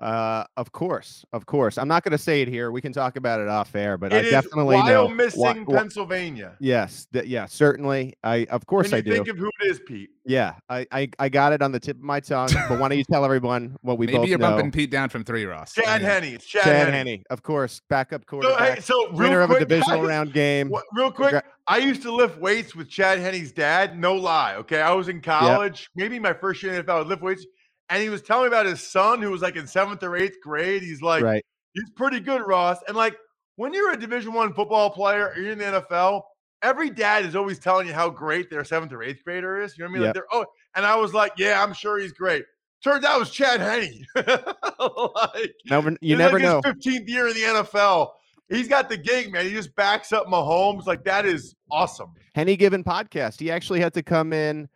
[0.00, 1.76] Uh, of course, of course.
[1.76, 2.70] I'm not going to say it here.
[2.70, 5.08] We can talk about it off air, but It I is definitely while know.
[5.08, 6.52] missing why- why- Pennsylvania.
[6.60, 8.14] yes, th- yeah, certainly.
[8.22, 9.12] I of course When I you do.
[9.14, 10.10] think of who it is, Pete.
[10.24, 12.48] yeah, I, I I got it on the tip of my tongue.
[12.68, 14.50] But why don't you tell everyone what we Maybe both you're know?
[14.50, 15.76] bumping Pete down from three, Ross.
[15.76, 16.24] I Chad mean, Henne.
[16.34, 16.92] It's Chad, Chad Henne.
[16.94, 20.08] Henney, of course, backup So, quarterback, hey, so real winner of a quick, divisional guys,
[20.08, 20.68] round game.
[20.68, 23.98] What, real quick, Congra- I used to lift weights with Chad Henne's dad.
[23.98, 24.54] No lie.
[24.56, 24.80] Okay.
[24.80, 27.44] I was in college, maybe my first year in the NFL, I would lift weights.
[27.90, 30.40] And he was telling me about his son who was like in seventh or eighth
[30.42, 30.82] grade.
[30.82, 31.44] He's like, right.
[31.72, 32.78] he's pretty good, Ross.
[32.86, 33.16] And like
[33.56, 36.22] when you're a division one football player or you're in the NFL,
[36.62, 39.76] every dad is always telling you how great their seventh or eighth grader is.
[39.76, 40.02] You know what I mean?
[40.02, 40.08] Yep.
[40.08, 40.46] Like they're oh,
[40.76, 42.44] and I was like, Yeah, I'm sure he's great.
[42.84, 44.04] Turns out it was Chad Henne.
[44.14, 46.60] like Never, you never like know.
[46.64, 48.10] His 15th year in the NFL.
[48.48, 49.44] He's got the gig, man.
[49.44, 50.86] He just backs up Mahomes.
[50.86, 52.12] Like that is awesome.
[52.34, 53.40] Henny Given podcast.
[53.40, 54.68] He actually had to come in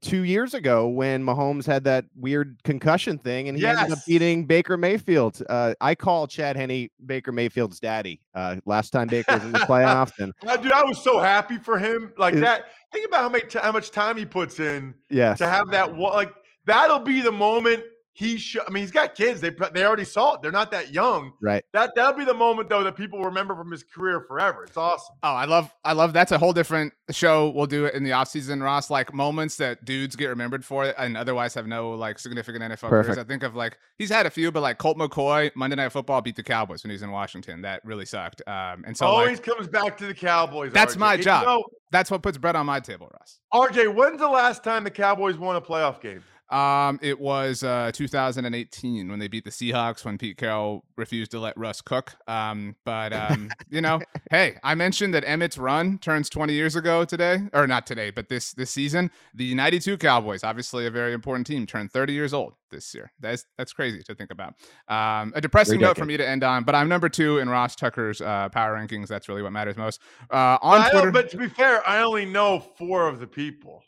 [0.00, 4.44] two years ago when Mahomes had that weird concussion thing, and he ended up beating
[4.44, 5.42] Baker Mayfield.
[5.48, 8.20] Uh, I call Chad Henne Baker Mayfield's daddy.
[8.34, 11.78] Uh, last time Baker was in the playoffs, and dude, I was so happy for
[11.78, 12.12] him.
[12.16, 12.66] Like that.
[12.92, 16.12] Think about how much how much time he puts in yes, to have that one.
[16.12, 16.32] Like
[16.64, 17.82] that'll be the moment
[18.16, 18.62] he should.
[18.66, 19.42] I mean, he's got kids.
[19.42, 20.42] They they already saw it.
[20.42, 21.34] They're not that young.
[21.42, 21.62] right.
[21.74, 24.64] That that'll be the moment though that people remember from his career forever.
[24.64, 25.16] It's awesome.
[25.22, 26.14] Oh, I love, I love.
[26.14, 27.50] That's a whole different show.
[27.50, 28.88] We'll do it in the offseason, Ross.
[28.88, 33.06] Like moments that dudes get remembered for and otherwise have no like significant NFL careers.
[33.08, 33.18] Perfect.
[33.18, 36.22] I think of like he's had a few, but like Colt McCoy, Monday Night Football
[36.22, 37.60] beat the Cowboys when he was in Washington.
[37.62, 38.40] That really sucked.
[38.46, 40.72] Um, and so like, Always comes back to the Cowboys.
[40.72, 40.98] That's RJ.
[41.00, 41.42] my job.
[41.42, 43.40] You know, that's what puts bread on my table, Ross.
[43.52, 46.22] RJ, when's the last time the Cowboys won a playoff game?
[46.48, 51.40] Um, it was uh 2018 when they beat the Seahawks when Pete Carroll refused to
[51.40, 52.14] let Russ cook.
[52.28, 57.04] Um, but um, you know, hey, I mentioned that Emmitt's run turns 20 years ago
[57.04, 59.10] today, or not today, but this this season.
[59.34, 63.10] The 92 Cowboys, obviously a very important team, turned 30 years old this year.
[63.20, 64.54] That's that's crazy to think about.
[64.88, 67.76] Um, a depressing note for me to end on, but I'm number two in Ross
[67.76, 69.08] Tucker's uh, power rankings.
[69.08, 70.00] That's really what matters most.
[70.30, 73.82] Uh, on I Twitter, but to be fair, I only know four of the people.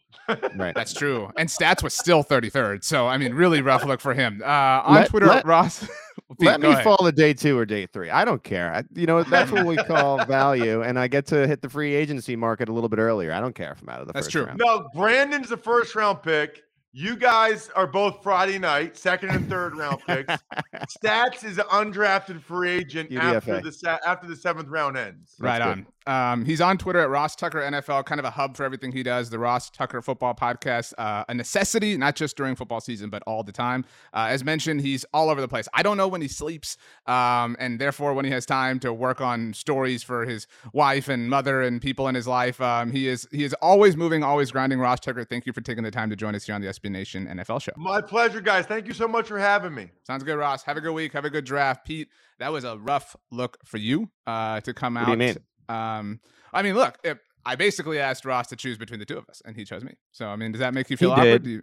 [0.56, 0.74] Right.
[0.74, 1.30] That's true.
[1.38, 2.84] And stats was still 33rd.
[2.84, 4.42] So, I mean, really rough look for him.
[4.44, 4.46] Uh,
[4.84, 5.86] on Let- Twitter, let- Ross.
[6.38, 6.84] Pete, Let me ahead.
[6.84, 8.10] fall to day two or day three.
[8.10, 8.74] I don't care.
[8.74, 11.94] I, you know, that's what we call value, and I get to hit the free
[11.94, 13.32] agency market a little bit earlier.
[13.32, 14.44] I don't care if I'm out of the That's first true.
[14.44, 14.60] round.
[14.62, 16.62] No, Brandon's the first round pick.
[16.92, 20.35] You guys are both Friday night, second and third round picks.
[20.98, 25.35] Stats is an undrafted free agent after the after the seventh round ends.
[25.38, 25.87] Right on.
[26.09, 29.03] Um, he's on Twitter at Ross Tucker NFL, kind of a hub for everything he
[29.03, 29.29] does.
[29.29, 33.42] The Ross Tucker Football Podcast, uh, a necessity, not just during football season, but all
[33.42, 33.85] the time.
[34.14, 35.68] Uh, as mentioned, he's all over the place.
[35.75, 39.21] I don't know when he sleeps, um, and therefore when he has time to work
[39.21, 42.59] on stories for his wife and mother and people in his life.
[42.59, 44.81] Um, he is he is always moving, always grinding.
[44.81, 46.90] Ross Tucker, thank you for taking the time to join us here on the SB
[46.90, 47.73] Nation NFL show.
[47.77, 48.64] My pleasure, guys.
[48.64, 49.90] Thank you so much for having me.
[50.05, 50.62] Sounds good, Ross.
[50.62, 51.12] Have a good week.
[51.12, 52.09] Have a good draft, Pete.
[52.38, 55.37] That was a rough look for you uh, to come What out.
[55.68, 55.74] You?
[55.74, 56.20] Um,
[56.52, 59.42] I mean, look, if, I basically asked Ross to choose between the two of us,
[59.44, 59.94] and he chose me.
[60.12, 61.44] So, I mean, does that make you feel He awkward?
[61.44, 61.62] Do you,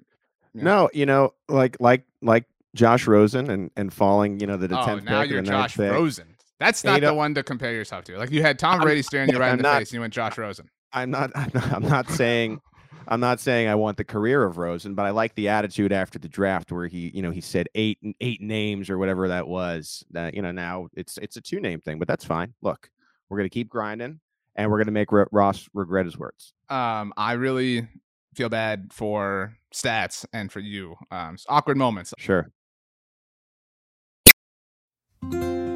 [0.53, 0.63] Yeah.
[0.63, 4.85] No, you know, like like like Josh Rosen and and falling, you know, the oh,
[4.85, 5.77] tenth now you're Josh.
[5.77, 6.35] Rosen.
[6.59, 8.17] That's not the one to compare yourself to.
[8.17, 10.01] Like you had Tom Brady staring you right in I'm the not- face, and you
[10.01, 10.69] went Josh Rosen.
[10.93, 12.61] I'm not, I'm not I'm not saying
[13.07, 16.17] I'm not saying I want the career of Rosen, but I like the attitude after
[16.17, 20.03] the draft where he, you know, he said eight eight names or whatever that was.
[20.11, 22.53] That you know now it's it's a two name thing, but that's fine.
[22.61, 22.89] Look,
[23.29, 24.19] we're gonna keep grinding,
[24.55, 26.53] and we're gonna make Ro- Ross regret his words.
[26.69, 27.87] Um, I really
[28.35, 30.95] feel bad for stats and for you.
[31.11, 32.13] Um, awkward moments.
[32.17, 32.51] Sure.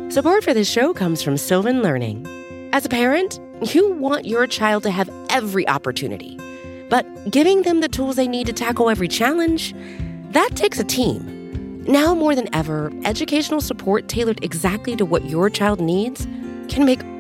[0.10, 2.26] Support for this show comes from Sylvan Learning.
[2.74, 3.40] As a parent,
[3.74, 6.38] you want your child to have every opportunity,
[6.90, 9.74] but giving them the tools they need to tackle every challenge,
[10.32, 11.84] that takes a team.
[11.88, 16.26] Now more than ever, educational support tailored exactly to what your child needs
[16.68, 17.00] can make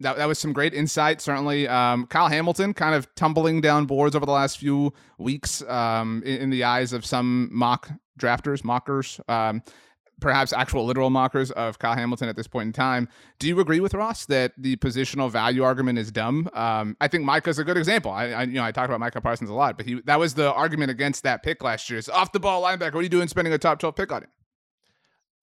[0.00, 1.20] that, that was some great insight.
[1.20, 6.22] Certainly, um, Kyle Hamilton kind of tumbling down boards over the last few weeks um,
[6.24, 9.20] in, in, the eyes of some mock drafters, mockers.
[9.28, 9.62] Um,
[10.20, 13.08] perhaps actual literal mockers of Kyle Hamilton at this point in time.
[13.38, 16.48] Do you agree with Ross that the positional value argument is dumb?
[16.52, 18.10] Um, I think Micah's a good example.
[18.10, 20.34] I, I, you know I talked about Micah Parsons a lot, but he that was
[20.34, 21.98] the argument against that pick last year.
[21.98, 22.94] It's off the ball linebacker.
[22.94, 24.30] What are you doing spending a top twelve pick on him?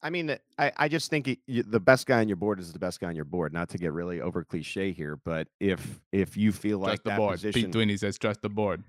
[0.01, 2.60] I mean, uh, I, I just think it, you, the best guy on your board
[2.60, 3.53] is the best guy on your board.
[3.53, 7.10] Not to get really over cliche here, but if if you feel like just the
[7.12, 7.33] that board.
[7.33, 8.83] position, Pete Sweeney says just the board.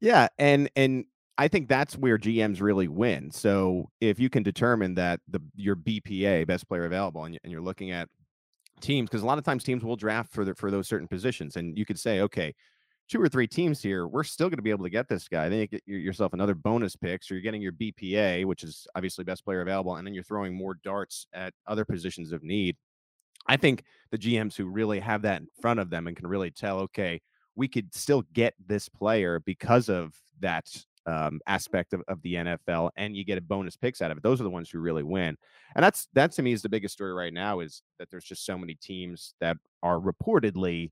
[0.00, 1.04] Yeah, and and
[1.38, 3.30] I think that's where GMs really win.
[3.30, 7.62] So if you can determine that the your BPA best player available, and, and you're
[7.62, 8.08] looking at
[8.80, 11.56] teams, because a lot of times teams will draft for the, for those certain positions,
[11.56, 12.54] and you could say, okay,
[13.10, 15.48] two or three teams here, we're still going to be able to get this guy.
[15.48, 19.24] Then you get yourself another bonus pick, so you're getting your BPA, which is obviously
[19.24, 22.76] best player available, and then you're throwing more darts at other positions of need.
[23.48, 26.52] I think the GMs who really have that in front of them and can really
[26.52, 27.20] tell, okay,
[27.56, 30.66] we could still get this player because of that
[31.06, 34.22] um, aspect of, of the NFL, and you get a bonus picks out of it.
[34.22, 35.36] Those are the ones who really win,
[35.74, 38.46] and that's that to me is the biggest story right now is that there's just
[38.46, 40.90] so many teams that are reportedly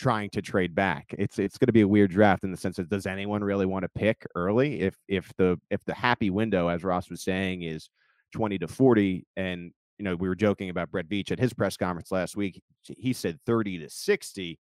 [0.00, 1.14] trying to trade back.
[1.18, 3.66] It's it's going to be a weird draft in the sense of does anyone really
[3.66, 7.62] want to pick early if if the if the happy window, as Ross was saying,
[7.62, 7.90] is
[8.32, 11.76] 20 to 40, and you know we were joking about Brett Veach at his press
[11.76, 12.62] conference last week.
[12.82, 14.58] He said 30 to 60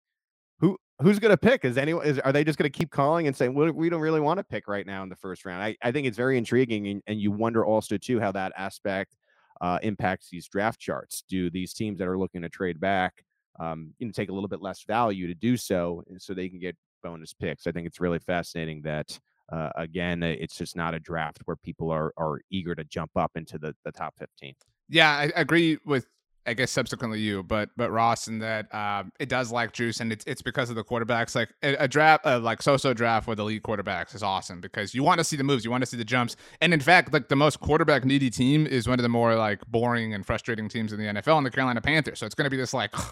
[0.59, 1.63] who who's going to pick?
[1.63, 4.01] Is anyone is are they just going to keep calling and saying well, we don't
[4.01, 5.63] really want to pick right now in the first round?
[5.63, 9.15] I, I think it's very intriguing, and, and you wonder also too how that aspect
[9.61, 11.23] uh, impacts these draft charts.
[11.29, 13.23] Do these teams that are looking to trade back,
[13.59, 16.49] um, you know, take a little bit less value to do so, and so they
[16.49, 17.67] can get bonus picks?
[17.67, 19.19] I think it's really fascinating that.
[19.51, 23.31] Uh, again, it's just not a draft where people are are eager to jump up
[23.33, 24.53] into the, the top 15.
[24.89, 26.05] Yeah, I agree with
[26.45, 30.11] I guess subsequently you, but but Ross, and that um, it does like juice, and
[30.11, 31.35] it's it's because of the quarterbacks.
[31.35, 35.03] Like a, a draft, uh, like so-so draft with elite quarterbacks is awesome because you
[35.03, 37.29] want to see the moves, you want to see the jumps, and in fact, like
[37.29, 40.93] the most quarterback needy team is one of the more like boring and frustrating teams
[40.93, 42.19] in the NFL, and the Carolina Panthers.
[42.19, 42.93] So it's going to be this like.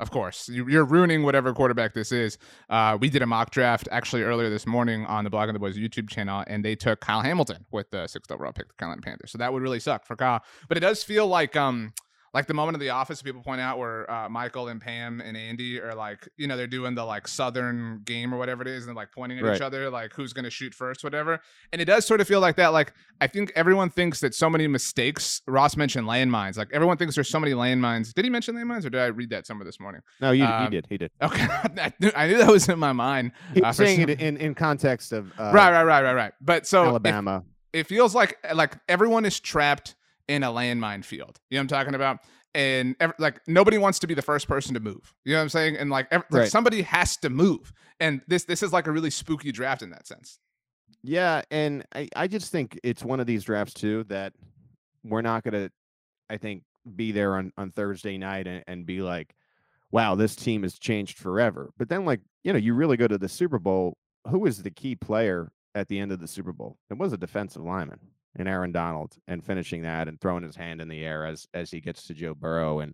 [0.00, 2.36] Of course, you're ruining whatever quarterback this is.
[2.68, 5.78] Uh, we did a mock draft actually earlier this morning on the Blogging the Boys
[5.78, 9.30] YouTube channel, and they took Kyle Hamilton with the sixth overall pick, the Carolina Panthers.
[9.30, 10.42] So that would really suck for Kyle.
[10.68, 11.92] But it does feel like um,
[12.34, 15.36] like the moment of the office people point out where uh, michael and pam and
[15.36, 18.86] andy are like you know they're doing the like southern game or whatever it is
[18.86, 19.56] and like pointing at right.
[19.56, 21.40] each other like who's going to shoot first whatever.
[21.72, 24.50] And it does sort of feel like that like i think everyone thinks that so
[24.50, 28.12] many mistakes ross mentioned landmines like everyone thinks there's so many landmines.
[28.12, 30.02] Did he mention landmines or did i read that somewhere this morning?
[30.20, 31.10] No you, um, he did he did.
[31.22, 34.10] okay I, knew, I knew that was in my mind He's uh, saying some...
[34.10, 36.32] it in, in context of uh, right right right right right.
[36.40, 37.44] But so alabama.
[37.72, 39.94] it, it feels like like everyone is trapped
[40.28, 41.40] in a landmine field.
[41.50, 42.20] You know what I'm talking about?
[42.54, 45.14] And every, like nobody wants to be the first person to move.
[45.24, 45.76] You know what I'm saying?
[45.76, 46.40] And like, every, right.
[46.42, 47.72] like somebody has to move.
[48.00, 50.38] And this this is like a really spooky draft in that sense.
[51.02, 54.32] Yeah, and I, I just think it's one of these drafts too that
[55.02, 55.70] we're not gonna,
[56.30, 56.62] I think,
[56.96, 59.34] be there on, on Thursday night and, and be like,
[59.90, 61.70] wow, this team has changed forever.
[61.76, 64.70] But then like, you know, you really go to the Super Bowl, who is the
[64.70, 66.78] key player at the end of the Super Bowl?
[66.90, 68.00] It was a defensive lineman
[68.36, 71.70] and Aaron Donald and finishing that and throwing his hand in the air as as
[71.70, 72.92] he gets to Joe Burrow and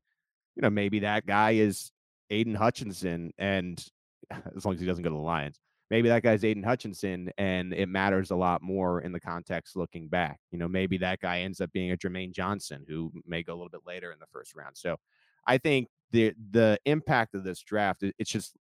[0.56, 1.90] you know maybe that guy is
[2.30, 3.84] Aidan Hutchinson and
[4.56, 5.58] as long as he doesn't go to the Lions
[5.90, 10.08] maybe that guy's Aidan Hutchinson and it matters a lot more in the context looking
[10.08, 13.52] back you know maybe that guy ends up being a Jermaine Johnson who may go
[13.52, 14.76] a little bit later in the first round.
[14.76, 14.96] So
[15.46, 18.56] I think the the impact of this draft it's just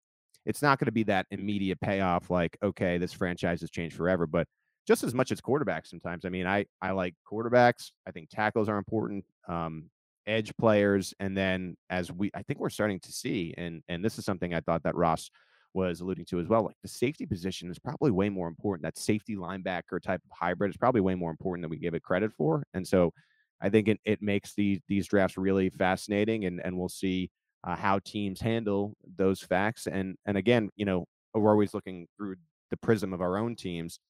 [0.45, 4.27] it's not going to be that immediate payoff like okay this franchise has changed forever
[4.27, 4.47] but
[4.87, 6.25] just as much as quarterbacks sometimes.
[6.25, 7.91] I mean, I I like quarterbacks.
[8.07, 9.25] I think tackles are important.
[9.49, 9.91] Um,
[10.27, 14.19] edge players, and then as we, I think we're starting to see, and and this
[14.19, 15.31] is something I thought that Ross
[15.75, 16.65] was alluding to as well.
[16.65, 18.83] Like the safety position is probably way more important.
[18.85, 22.03] That safety linebacker type of hybrid is probably way more important than we give it
[22.03, 22.65] credit for.
[22.75, 23.13] And so,
[23.61, 27.31] I think it it makes these these drafts really fascinating, and and we'll see
[27.65, 29.87] uh, how teams handle those facts.
[29.87, 32.37] And and again, you know, we're always looking through
[32.71, 34.01] the prism of our own teams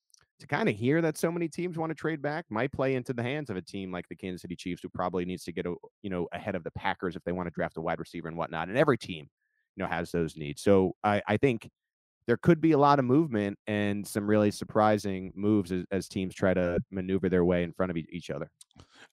[0.40, 3.12] to kind of hear that so many teams want to trade back might play into
[3.12, 5.66] the hands of a team like the Kansas City Chiefs, who probably needs to get
[5.66, 8.28] a, you know ahead of the Packers if they want to draft a wide receiver
[8.28, 8.68] and whatnot.
[8.68, 9.28] And every team,
[9.76, 10.62] you know, has those needs.
[10.62, 11.70] So I, I think
[12.26, 16.34] there could be a lot of movement and some really surprising moves as, as teams
[16.34, 18.50] try to maneuver their way in front of each other.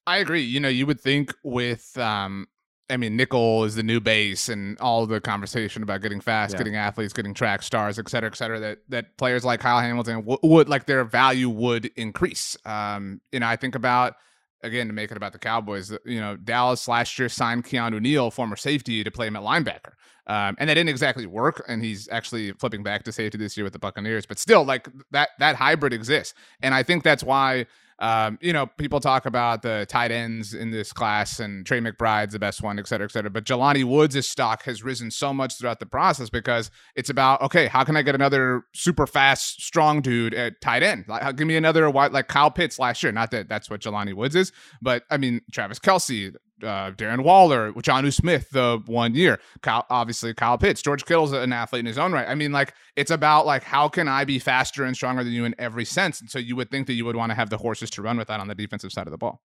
[0.08, 0.42] I agree.
[0.42, 2.48] You know, you would think with um,
[2.89, 6.58] I mean, nickel is the new base, and all the conversation about getting fast, yeah.
[6.58, 8.60] getting athletes, getting track stars, et cetera, et cetera.
[8.60, 12.58] That that players like Kyle Hamilton w- would like their value would increase.
[12.66, 14.16] Um, you know, I think about
[14.62, 15.91] again to make it about the Cowboys.
[16.05, 19.93] You know, Dallas last year signed Keanu Neal, former safety, to play him at linebacker,
[20.28, 21.64] um, and that didn't exactly work.
[21.70, 24.26] And he's actually flipping back to safety this year with the Buccaneers.
[24.26, 27.66] But still, like that that hybrid exists, and I think that's why
[28.00, 32.34] um, you know, people talk about the tight ends in this class and Trey McBride's
[32.34, 33.30] the best one, et cetera, et cetera.
[33.30, 37.68] But Jelani Woods' stock has risen so much throughout the process because it's about, okay,
[37.68, 41.06] how can I get another super fast, strong dude at tight end?
[41.08, 43.12] Like, give me another, white like Kyle Pitts last year.
[43.12, 47.72] Not that that's what Jelani Woods is, but I mean, Travis Kelce, uh, Darren Waller,
[47.74, 51.97] Jonnu Smith the one year, Kyle, obviously Kyle Pitts, George Kittle's an athlete in his
[51.97, 52.28] own right.
[52.28, 55.45] I mean, like it's about like how can I be faster and stronger than you
[55.45, 57.58] in every sense, and so you would think that you would want to have the
[57.58, 59.41] horses to run with that on the defensive side of the ball.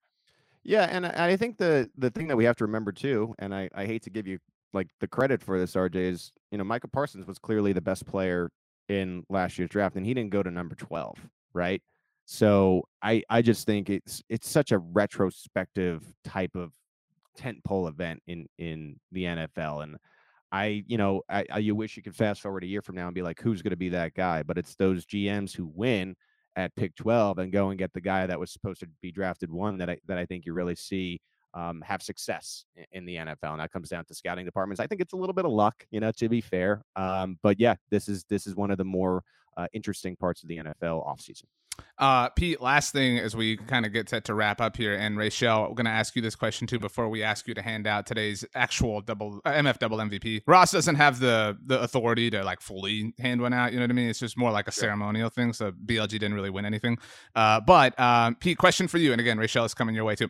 [0.65, 3.69] Yeah, and I think the the thing that we have to remember too, and I,
[3.75, 4.39] I hate to give you
[4.73, 8.07] like the credit for this, RJ, is you know Micah Parsons was clearly the best
[8.07, 8.51] player
[8.89, 11.19] in last year's draft, and he didn't go to number twelve,
[11.53, 11.83] right?
[12.27, 16.73] So I I just think it's it's such a retrospective type of
[17.37, 19.83] tent pole event in in the NFL.
[19.83, 19.97] And
[20.51, 23.07] I, you know, I, I you wish you could fast forward a year from now
[23.07, 24.43] and be like, who's going to be that guy?
[24.43, 26.15] But it's those GMs who win
[26.57, 29.51] at pick 12 and go and get the guy that was supposed to be drafted
[29.51, 31.21] one that I that I think you really see
[31.55, 34.81] um, have success in the NFL, and that comes down to scouting departments.
[34.81, 36.83] I think it's a little bit of luck, you know, to be fair.
[36.97, 39.23] Um, but yeah, this is this is one of the more
[39.57, 41.45] uh, interesting parts of the NFL offseason.
[41.99, 45.17] Uh, Pete, last thing as we kind of get set to wrap up here, and
[45.17, 47.87] Rachel, we're going to ask you this question too before we ask you to hand
[47.87, 50.43] out today's actual double uh, MF double MVP.
[50.47, 53.73] Ross doesn't have the the authority to like fully hand one out.
[53.73, 54.09] You know what I mean?
[54.09, 54.83] It's just more like a sure.
[54.83, 55.53] ceremonial thing.
[55.53, 56.99] So BLG didn't really win anything.
[57.37, 60.29] Uh, but um, Pete, question for you, and again, Rachel is coming your way too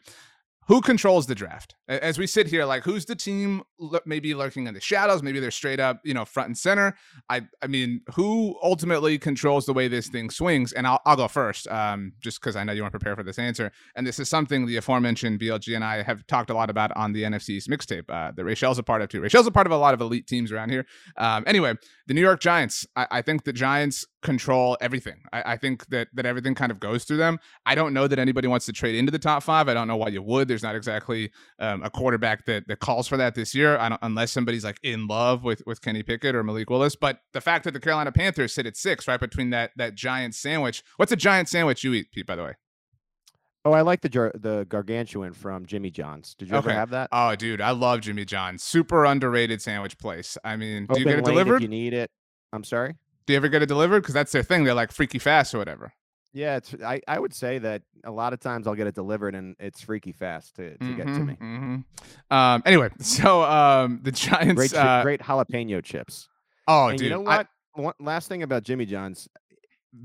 [0.69, 1.75] who controls the draft?
[1.89, 3.63] As we sit here like who's the team
[4.07, 5.23] maybe lurking in the shadows?
[5.23, 6.97] Maybe they're straight up you know front and center.
[7.29, 10.73] I i mean who ultimately controls the way this thing swings?
[10.73, 13.23] And i'll, I'll go first um, just because i know you want to prepare for
[13.23, 13.73] this answer.
[13.97, 17.13] And this is something the aforementioned blg and i have talked a lot about on
[17.13, 19.21] the NFC East mixtape uh, that rachel's a part of too.
[19.21, 20.87] Rachel's a part of a lot of elite teams around here.
[21.17, 21.75] Um, anyway
[22.07, 25.21] the new york giants I, I think the giants control everything.
[25.33, 27.39] I, I think that that everything kind of goes through them.
[27.67, 29.69] I don't know that anybody wants to trade into the top five.
[29.69, 33.09] I don't know why you would there's not exactly um, a quarterback that that calls
[33.09, 36.71] for that this year, unless somebody's like in love with with Kenny Pickett or Malik
[36.71, 36.95] Willis.
[36.95, 40.35] But the fact that the Carolina Panthers sit at six, right between that that giant
[40.35, 40.83] sandwich.
[40.97, 42.27] What's a giant sandwich you eat, Pete?
[42.27, 42.55] By the way.
[43.65, 46.35] Oh, I like the the gargantuan from Jimmy John's.
[46.35, 46.71] Did you okay.
[46.71, 47.09] ever have that?
[47.13, 48.63] Oh, dude, I love Jimmy John's.
[48.63, 50.37] Super underrated sandwich place.
[50.45, 51.63] I mean, Open do you get it delivered?
[51.63, 52.11] you need it.
[52.53, 52.97] I'm sorry.
[53.27, 54.01] Do you ever get it delivered?
[54.01, 54.65] Because that's their thing.
[54.65, 55.93] They're like freaky fast or whatever.
[56.35, 59.35] Yeah, it's I, I would say that a lot of times I'll get it delivered
[59.35, 61.35] and it's freaky fast to, to mm-hmm, get to mm-hmm, me.
[61.35, 62.35] Mm-hmm.
[62.35, 66.29] Um, anyway, so um, the Giants great, uh, great jalapeno chips.
[66.67, 67.47] Oh, and dude, you know what?
[67.77, 69.29] I, One, last thing about Jimmy John's.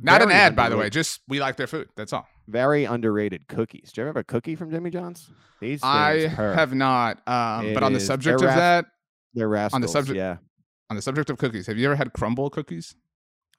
[0.01, 0.89] Not an ad, by the way.
[0.89, 1.87] Just we like their food.
[1.95, 2.27] That's all.
[2.49, 3.93] Very underrated cookies.
[3.93, 5.31] Do you ever have a cookie from Jimmy John's?
[5.61, 6.55] These I hurt.
[6.55, 7.25] have not.
[7.25, 8.85] Um, but on the subject of that,
[9.33, 10.37] they're rascals, on the subject, yeah.
[10.89, 12.95] On the subject of cookies, have you ever had Crumbl cookies?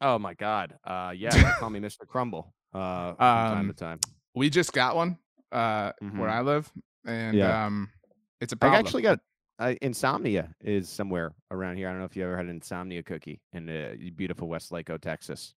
[0.02, 0.74] Oh my God.
[0.84, 2.06] Uh, yeah, call me Mr.
[2.06, 3.98] Crumble uh, from um, time to time.
[4.34, 5.18] We just got one
[5.52, 6.18] uh, mm-hmm.
[6.18, 6.70] where I live,
[7.06, 7.66] and yeah.
[7.66, 7.90] um,
[8.40, 8.76] it's a problem.
[8.76, 9.20] I actually got
[9.58, 11.88] uh, insomnia is somewhere around here.
[11.88, 15.54] I don't know if you ever had an insomnia cookie in uh, beautiful Westlake, Texas.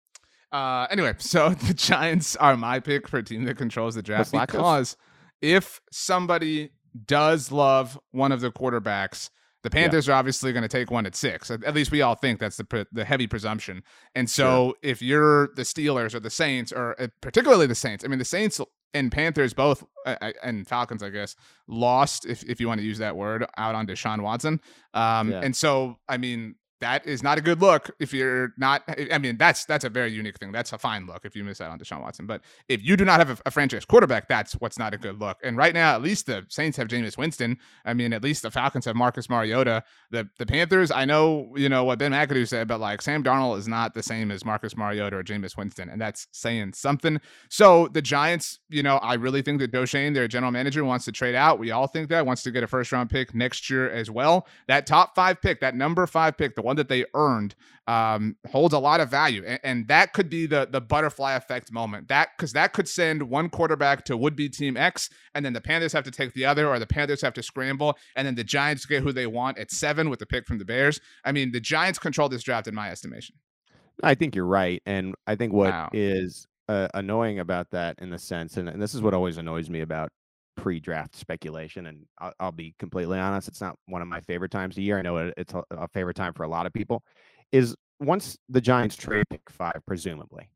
[0.52, 4.32] Uh, anyway, so the Giants are my pick for a team that controls the draft
[4.32, 4.96] because
[5.40, 6.70] if somebody
[7.06, 9.30] does love one of the quarterbacks
[9.62, 10.14] the Panthers yeah.
[10.14, 11.50] are obviously going to take one at six.
[11.50, 13.82] At, least we all think that's the the heavy presumption.
[14.14, 14.74] And so, sure.
[14.82, 18.24] if you're the Steelers or the Saints, or uh, particularly the Saints, I mean, the
[18.24, 18.60] Saints
[18.94, 21.36] and Panthers both, uh, and Falcons, I guess,
[21.68, 24.60] lost if if you want to use that word out on Deshaun Watson.
[24.94, 25.40] Um, yeah.
[25.40, 29.36] and so, I mean, that is not a good look if you're not i mean
[29.36, 30.52] that's that's a very unique thing.
[30.52, 32.26] That's a fine look if you miss out on deshaun watson.
[32.26, 35.20] But if you do not have a, a, franchise quarterback that's what's not a good
[35.20, 35.38] look.
[35.42, 37.58] And right now at least the saints have Jameis winston.
[37.84, 39.82] I mean at least the falcons have marcus mariota.
[40.10, 43.58] The the panthers i know you know what ben mcadoo said but like sam darnold
[43.58, 47.20] is not the same as marcus mariota or Jameis winston and that's saying something.
[47.48, 51.12] So the giants you know i really think that Schoen, their general manager wants to
[51.12, 51.58] trade out.
[51.58, 54.46] We all think that wants to get a first round pick next year as well.
[54.68, 57.56] That top five pick that number five pick the one that they earned
[57.88, 61.72] um, holds a lot of value, and, and, that could be the the butterfly effect
[61.72, 62.06] moment.
[62.06, 65.60] That because that could send one quarterback to would be team X, and then the
[65.60, 68.44] Panthers have to take the other, or the Panthers have to scramble, and then the
[68.44, 71.00] Giants get who they want at seven with the pick from the Bears.
[71.24, 73.34] I mean, the Giants control this draft in my estimation.
[74.04, 75.88] I think you're right, and I think what wow.
[75.92, 79.68] is uh, annoying about that in the sense, and, and this is what always annoys
[79.68, 80.10] me about
[80.60, 84.76] pre-draft speculation and I'll, I'll, be completely honest it's not one of my favorite times
[84.76, 87.02] of year i know it, it's a, a, favorite time for a lot of people
[87.52, 90.50] is once the giants trade pick five presumably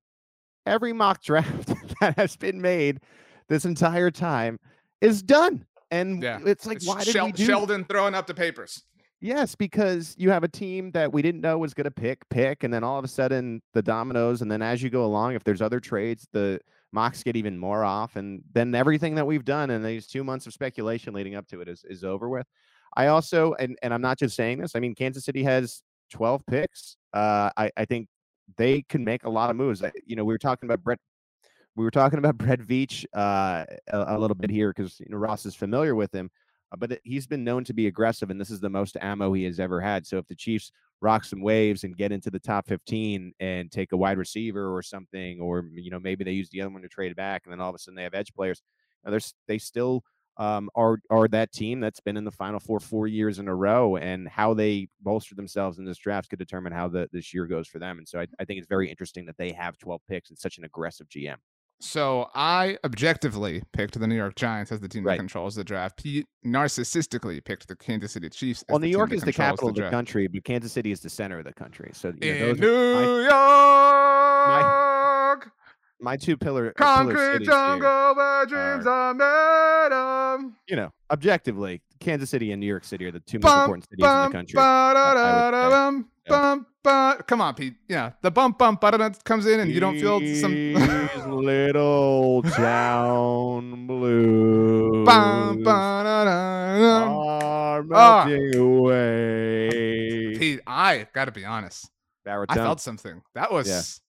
[0.66, 3.00] every mock draft that has been made
[3.48, 4.58] this entire time
[5.00, 5.64] is done.
[5.90, 6.40] And Yeah.
[6.44, 8.84] it's like, It's why did Shel- we do Sheldon throwing up the papers.
[9.20, 12.62] Yes, because you have a team that we didn't know was going to pick, pick,
[12.62, 15.44] and then all of a sudden the dominoes, and then as you go along, if
[15.44, 16.60] there's other trades, the
[16.94, 20.46] mocks get even more off, and then everything that we've done in these two months
[20.46, 22.46] of speculation leading up to it is is over with.
[22.96, 24.76] I also, and and I'm not just saying this.
[24.76, 26.96] I mean, Kansas City has 12 picks.
[27.12, 28.08] Uh, I I think
[28.56, 29.82] they can make a lot of moves.
[30.06, 31.00] You know, we were talking about Brett.
[31.76, 35.18] We were talking about Brett Veach uh, a, a little bit here because you know
[35.18, 36.30] Ross is familiar with him.
[36.72, 39.44] Uh, but he's been known to be aggressive, and this is the most ammo he
[39.44, 40.06] has ever had.
[40.06, 40.70] So if the Chiefs
[41.00, 44.82] rock some waves and get into the top 15 and take a wide receiver or
[44.82, 47.60] something, or you know maybe they use the other one to trade back, and then
[47.60, 48.62] all of a sudden they have edge players.
[49.04, 50.02] Now, there's they still
[50.36, 53.54] um, are are that team that's been in the Final Four four years in a
[53.54, 57.46] row, and how they bolster themselves in this draft could determine how the this year
[57.46, 57.98] goes for them.
[57.98, 60.58] And so I, I think it's very interesting that they have 12 picks and such
[60.58, 61.36] an aggressive GM.
[61.80, 66.02] So I objectively picked the New York Giants as the team that controls the draft.
[66.02, 68.62] Pete narcissistically picked the Kansas City Chiefs.
[68.62, 69.92] As Well, the New York is the capital of the draft.
[69.92, 71.90] country, but Kansas City is the center of the country.
[71.92, 73.22] So you know, those are my- New
[75.28, 75.50] York,
[76.00, 80.40] my two pillar uh, pillar concrete jungle where dreams are made of.
[80.68, 83.84] You know, objectively, Kansas City and New York City are the two most Bum, important
[83.90, 84.54] cities bum, in the country.
[86.28, 87.74] Bum, ba- Come on, Pete.
[87.88, 90.52] Yeah, the bump bump ba-da-da comes in, and you don't feel some.
[90.52, 97.12] These little town blues Bum, ba-da-da-dum.
[97.12, 98.26] are Ah.
[98.26, 100.36] melting away.
[100.38, 101.90] Pete, I got to be honest.
[102.26, 103.20] I felt something.
[103.34, 104.00] That was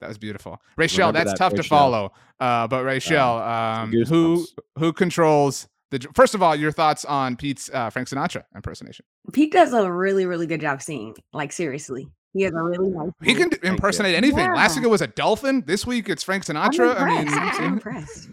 [0.00, 0.60] that was beautiful.
[0.76, 1.76] Rachel, Remember that's that, tough to Rachel.
[1.76, 2.12] follow.
[2.38, 4.46] Uh, but Rachel, um, who
[4.78, 6.00] who controls the?
[6.14, 9.04] First of all, your thoughts on Pete's uh, Frank Sinatra impersonation?
[9.32, 11.14] Pete does a really, really good job singing.
[11.32, 13.10] Like seriously, he has a really nice.
[13.22, 14.52] He can d- impersonate anything.
[14.52, 15.62] Last week it was a dolphin.
[15.66, 16.96] This week it's Frank I'm Sinatra.
[16.96, 17.58] I impressed.
[17.58, 18.28] I'm mean, impressed.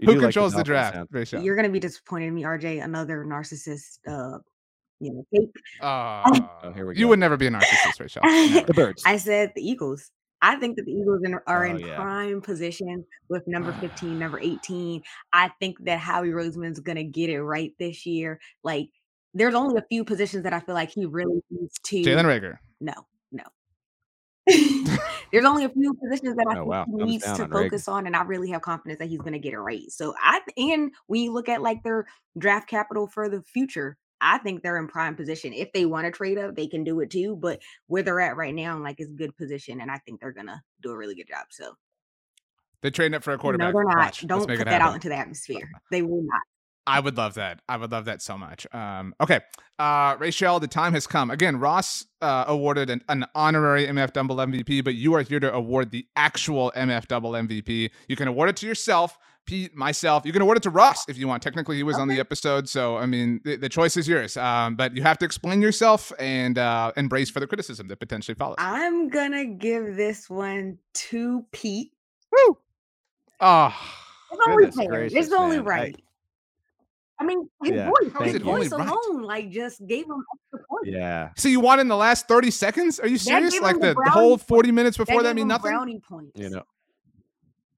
[0.00, 0.96] Who do like controls the draft?
[1.28, 1.44] sound.
[1.44, 2.82] You're gonna be disappointed in me, RJ.
[2.84, 3.98] Another narcissist.
[4.06, 4.38] Uh,
[5.00, 5.50] you know, fake.
[5.80, 8.22] Uh, Oh, here we you would never be a narcissist, Rachel.
[8.24, 8.66] Never.
[8.66, 9.02] The birds.
[9.06, 10.10] I said the Eagles.
[10.42, 11.96] I think that the Eagles in, are Oh, in yeah.
[11.96, 15.02] prime position with number 15, number 18.
[15.32, 18.40] I think that Howie Roseman's going to get it right this year.
[18.62, 18.90] Like,
[19.32, 21.96] there's only a few positions that I feel like he really needs to.
[21.96, 22.58] Jalen Reagor.
[22.80, 22.94] No,
[23.32, 23.44] no.
[25.32, 26.84] There's only a few positions that I Oh, think wow.
[26.86, 29.52] he needs to focus on, and I really have confidence that he's going to get
[29.52, 29.90] it right.
[29.90, 32.06] So I and when you look at like their
[32.38, 35.52] draft capital for the future, I think they're in prime position.
[35.52, 37.36] If they want to trade up, they can do it too.
[37.36, 40.62] But where they're at right now, like is good position, and I think they're gonna
[40.82, 41.46] do a really good job.
[41.50, 41.74] So
[42.80, 43.72] They're trading up for a quarterback.
[43.74, 43.96] no, they're not.
[43.98, 44.26] Watch.
[44.26, 44.82] Don't put that happen.
[44.82, 45.70] out into the atmosphere.
[45.90, 46.40] They will not.
[46.86, 47.60] I would love that.
[47.66, 48.66] I would love that so much.
[48.74, 49.40] Um, okay,
[49.78, 51.30] uh, Rachel, the time has come.
[51.30, 55.52] Again, Ross uh, awarded an, an honorary MF Double MVP, but you are here to
[55.52, 57.90] award the actual MF Double MVP.
[58.08, 60.24] You can award it to yourself, Pete, myself.
[60.24, 61.42] You can award it to Ross if you want.
[61.42, 64.36] Technically, he was on the episode, so I mean, the, the choice is yours.
[64.36, 68.56] Um, but you have to explain yourself and uh, embrace the criticism that potentially follows.
[68.58, 71.92] I'm gonna give this one to Pete.
[73.40, 73.74] Oh,
[74.32, 74.88] It's only Goodness fair.
[74.88, 75.64] gracious, It's only man.
[75.66, 75.96] Right.
[77.20, 78.88] I, mean, his Yeah, voice, his voice right?
[78.88, 80.88] alone, like, just gave him extra points.
[80.88, 81.30] Yeah.
[81.36, 82.98] so you won in the last thirty seconds?
[82.98, 83.60] Are you serious?
[83.60, 85.70] Like the, the the whole brownie forty minutes before that gave mean nothing?
[85.70, 86.32] brownie points.
[86.34, 86.62] You know.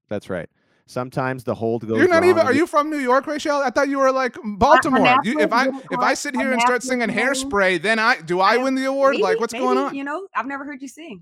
[0.09, 0.49] That's right.
[0.87, 1.97] Sometimes the hold goes.
[1.99, 2.47] You're not wrong even.
[2.47, 3.57] Are you from New York, Rachel?
[3.57, 5.17] I thought you were like Baltimore.
[5.23, 7.81] You, if I natural if I born- sit a here and start singing born- Hairspray,
[7.81, 9.17] then I do I I- win the award?
[9.17, 9.93] like what's maybe, going on?
[9.93, 11.21] You know, I've never heard you sing.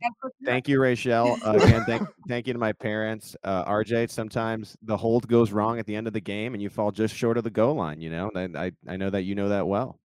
[0.00, 0.46] That's what's up.
[0.46, 1.36] Thank you, Rachel.
[1.44, 3.34] Uh, again, thank thank you to my parents.
[3.44, 6.70] Uh, RJ, sometimes the hold goes wrong at the end of the game, and you
[6.70, 8.00] fall just short of the goal line.
[8.00, 9.98] You know, and I I know that you know that well.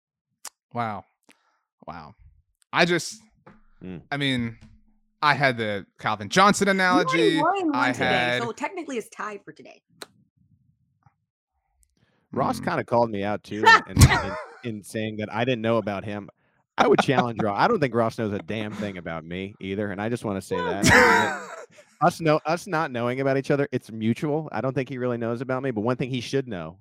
[0.74, 1.04] Wow,
[1.86, 2.16] wow.
[2.72, 3.22] I just,
[3.84, 4.02] Mm.
[4.12, 4.58] I mean,
[5.24, 7.42] I had the Calvin Johnson analogy.
[7.42, 9.82] won one I today, had- so technically it's tied for today.
[12.32, 12.66] Ross Hmm.
[12.66, 14.36] kind of called me out too, in, in,
[14.78, 16.30] in saying that I didn't know about him.
[16.78, 17.58] I would challenge Ross.
[17.60, 20.38] I don't think Ross knows a damn thing about me either, and I just want
[20.42, 21.50] to say that.
[22.02, 24.50] Us know us not knowing about each other, it's mutual.
[24.52, 26.80] I don't think he really knows about me, but one thing he should know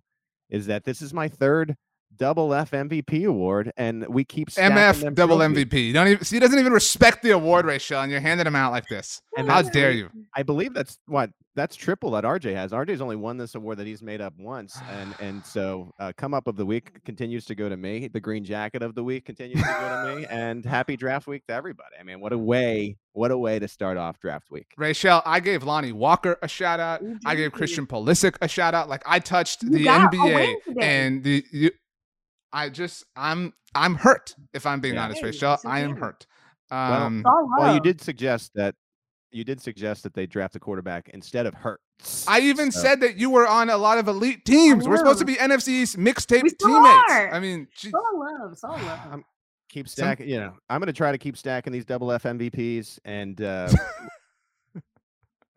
[0.51, 1.77] is that this is my third
[2.17, 5.65] double F MVP award, and we keep stacking MF double trophies.
[5.67, 5.87] MVP.
[5.87, 6.37] You don't even see.
[6.37, 9.21] He doesn't even respect the award, Rachel, and you're handing him out like this.
[9.37, 10.11] And How dare three- you?
[10.35, 12.73] I believe that's what that's triple that RJ has.
[12.73, 16.35] RJ's only won this award that he's made up once, and and so uh, come
[16.35, 18.09] up of the week continues to go to me.
[18.09, 21.47] The green jacket of the week continues to go to me, and happy draft week
[21.49, 21.95] to everybody.
[22.01, 24.67] I mean, what a way, what a way to start off draft week.
[24.77, 27.03] Rachel, I gave Lonnie Walker a shout out.
[27.25, 27.53] I gave.
[27.53, 28.89] Christian Pulisic a shout out.
[28.89, 31.71] Like I touched You the NBA and the you,
[32.53, 35.05] I just I'm I'm hurt if I'm being Yeah.
[35.05, 35.55] honest, Hey, Rachel.
[35.55, 36.27] it's I am hurt.
[36.71, 38.75] Well, Um, It's all Well, you did suggest that
[39.31, 41.81] you did suggest that they draft a quarterback instead of hurt.
[42.29, 44.87] I even So- said that you were on a lot of elite teams.
[44.87, 47.11] We're supposed to be NFC East mixtape teammates.
[47.11, 47.33] are.
[47.33, 49.01] I mean, gee, So love, so love.
[49.11, 49.25] I'm
[49.71, 50.29] keep Some- stacking.
[50.29, 53.41] You know, I'm going to try to keep stacking these double F MVPs and.
[53.41, 53.69] uh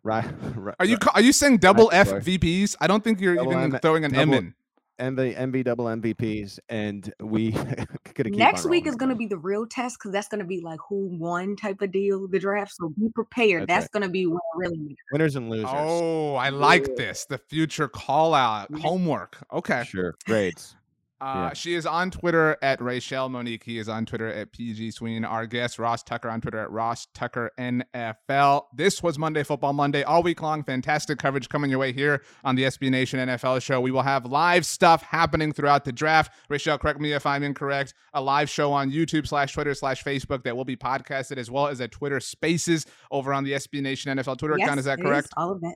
[0.03, 0.25] Right,
[0.55, 0.75] right.
[0.79, 2.21] are you are you saying double F sorry.
[2.21, 2.75] VPs?
[2.79, 4.53] I don't think you're Double even M- throwing an M in.
[4.99, 7.51] MV, MV double MVPs, and we
[8.13, 10.61] gonna Next week is going to be the real test because that's going to be
[10.61, 12.73] like who won type of deal, the draft.
[12.75, 13.63] So be prepared.
[13.63, 13.91] That's That's, right.
[13.91, 14.97] going to be what really matters.
[15.11, 15.69] winners and losers.
[15.71, 17.25] Oh, I like this.
[17.25, 19.37] The future call out homework.
[19.51, 19.83] Okay.
[19.85, 20.75] sure, grades.
[21.21, 21.53] Uh, Yeah.
[21.53, 23.63] She is on Twitter at Rachel Monique.
[23.63, 25.23] He is on Twitter at PG Sween.
[25.23, 28.63] Our guest, Ross Tucker, on Twitter at Ross Tucker NFL.
[28.75, 30.63] This was Monday Football Monday all week long.
[30.63, 33.79] Fantastic coverage coming your way here on the SB Nation NFL show.
[33.81, 36.33] We will have live stuff happening throughout the draft.
[36.49, 37.93] Rachel, correct me if I'm incorrect.
[38.13, 41.67] A live show on YouTube slash Twitter slash Facebook that will be podcasted as well
[41.67, 44.79] as a Twitter Spaces over on the SB Nation NFL Twitter account.
[44.79, 45.29] Is that it correct?
[45.37, 45.75] all of that.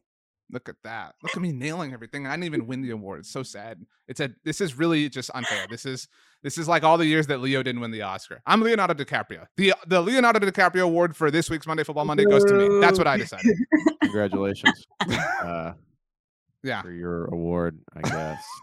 [0.51, 1.15] Look at that.
[1.23, 2.25] Look at me nailing everything.
[2.27, 3.19] I didn't even win the award.
[3.19, 3.85] It's so sad.
[4.07, 5.65] It's a this is really just unfair.
[5.69, 6.07] This is
[6.43, 8.41] this is like all the years that Leo didn't win the Oscar.
[8.45, 9.45] I'm Leonardo DiCaprio.
[9.57, 12.79] The the Leonardo DiCaprio award for this week's Monday Football Monday goes to me.
[12.81, 13.57] That's what I decided.
[14.01, 14.85] Congratulations
[15.43, 15.73] uh,
[16.63, 16.81] Yeah.
[16.81, 18.43] for your award, I guess.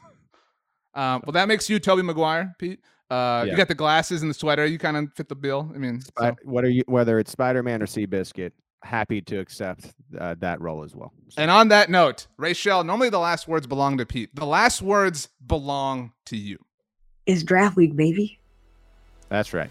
[0.95, 2.81] Um, well, that makes you Tobey Maguire, Pete.
[3.11, 4.65] Uh, You got the glasses and the sweater.
[4.65, 5.71] You kind of fit the bill.
[5.75, 6.85] I mean, so- what are you?
[6.87, 11.13] Whether it's Spider Man or Seabiscuit, happy to accept uh, that role as well.
[11.29, 14.35] So, and on that note, Rachel, normally the last words belong to Pete.
[14.35, 16.59] The last words belong to you.
[17.27, 18.39] It's draft week, baby.
[19.29, 19.71] that's right.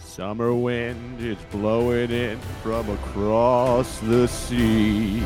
[0.00, 5.22] Summer wind is blowing in from across the sea.